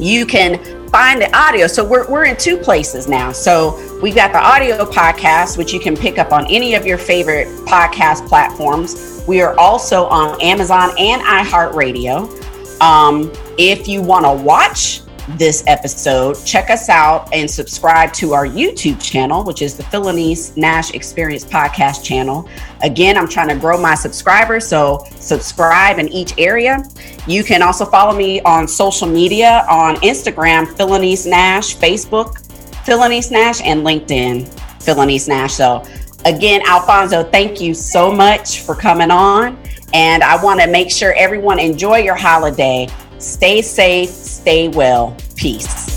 You 0.00 0.24
can 0.26 0.88
find 0.88 1.22
the 1.22 1.36
audio. 1.36 1.66
So 1.66 1.84
we're, 1.84 2.08
we're 2.10 2.26
in 2.26 2.36
two 2.36 2.56
places 2.56 3.08
now. 3.08 3.32
So 3.32 4.00
we've 4.02 4.14
got 4.14 4.32
the 4.32 4.40
audio 4.40 4.84
podcast, 4.84 5.56
which 5.56 5.72
you 5.72 5.80
can 5.80 5.96
pick 5.96 6.18
up 6.18 6.32
on 6.32 6.46
any 6.50 6.74
of 6.74 6.84
your 6.84 6.98
favorite 6.98 7.48
podcast 7.66 8.28
platforms. 8.28 9.22
We 9.26 9.40
are 9.40 9.58
also 9.58 10.04
on 10.06 10.38
Amazon 10.40 10.90
and 10.98 11.22
iHeartRadio. 11.22 12.40
Um, 12.80 13.32
if 13.58 13.86
you 13.86 14.02
want 14.02 14.24
to 14.24 14.32
watch 14.32 15.02
this 15.30 15.62
episode, 15.66 16.34
check 16.44 16.70
us 16.70 16.88
out 16.88 17.32
and 17.32 17.50
subscribe 17.50 18.12
to 18.14 18.34
our 18.34 18.46
YouTube 18.46 19.00
channel, 19.02 19.44
which 19.44 19.62
is 19.62 19.76
the 19.76 19.82
Phylanice 19.84 20.52
Nashe 20.56 20.94
Experience 20.94 21.44
Podcast 21.44 22.04
channel. 22.04 22.48
Again, 22.82 23.16
I'm 23.16 23.28
trying 23.28 23.48
to 23.48 23.56
grow 23.56 23.80
my 23.80 23.94
subscribers, 23.94 24.66
so 24.66 25.06
subscribe 25.16 25.98
in 25.98 26.08
each 26.08 26.38
area. 26.38 26.84
You 27.26 27.44
can 27.44 27.62
also 27.62 27.84
follow 27.84 28.16
me 28.16 28.40
on 28.42 28.66
social 28.66 29.08
media 29.08 29.64
on 29.68 29.96
Instagram, 29.96 30.66
Phylanice 30.66 31.26
Nashe, 31.26 31.76
Facebook, 31.76 32.42
Phylanice 32.84 33.30
Nashe, 33.30 33.62
and 33.64 33.86
LinkedIn, 33.86 34.48
Phylanice 34.80 35.28
Nashe. 35.28 35.52
So, 35.52 35.84
again, 36.24 36.62
Alfonzo, 36.66 37.22
thank 37.22 37.60
you 37.60 37.74
so 37.74 38.10
much 38.10 38.60
for 38.62 38.74
coming 38.74 39.10
on. 39.10 39.58
And 39.94 40.22
I 40.22 40.42
want 40.42 40.60
to 40.60 40.66
make 40.66 40.90
sure 40.90 41.12
everyone 41.14 41.58
enjoy 41.58 41.98
your 41.98 42.14
holiday. 42.14 42.88
Stay 43.22 43.62
safe, 43.62 44.10
stay 44.10 44.68
well. 44.68 45.16
Peace. 45.36 45.91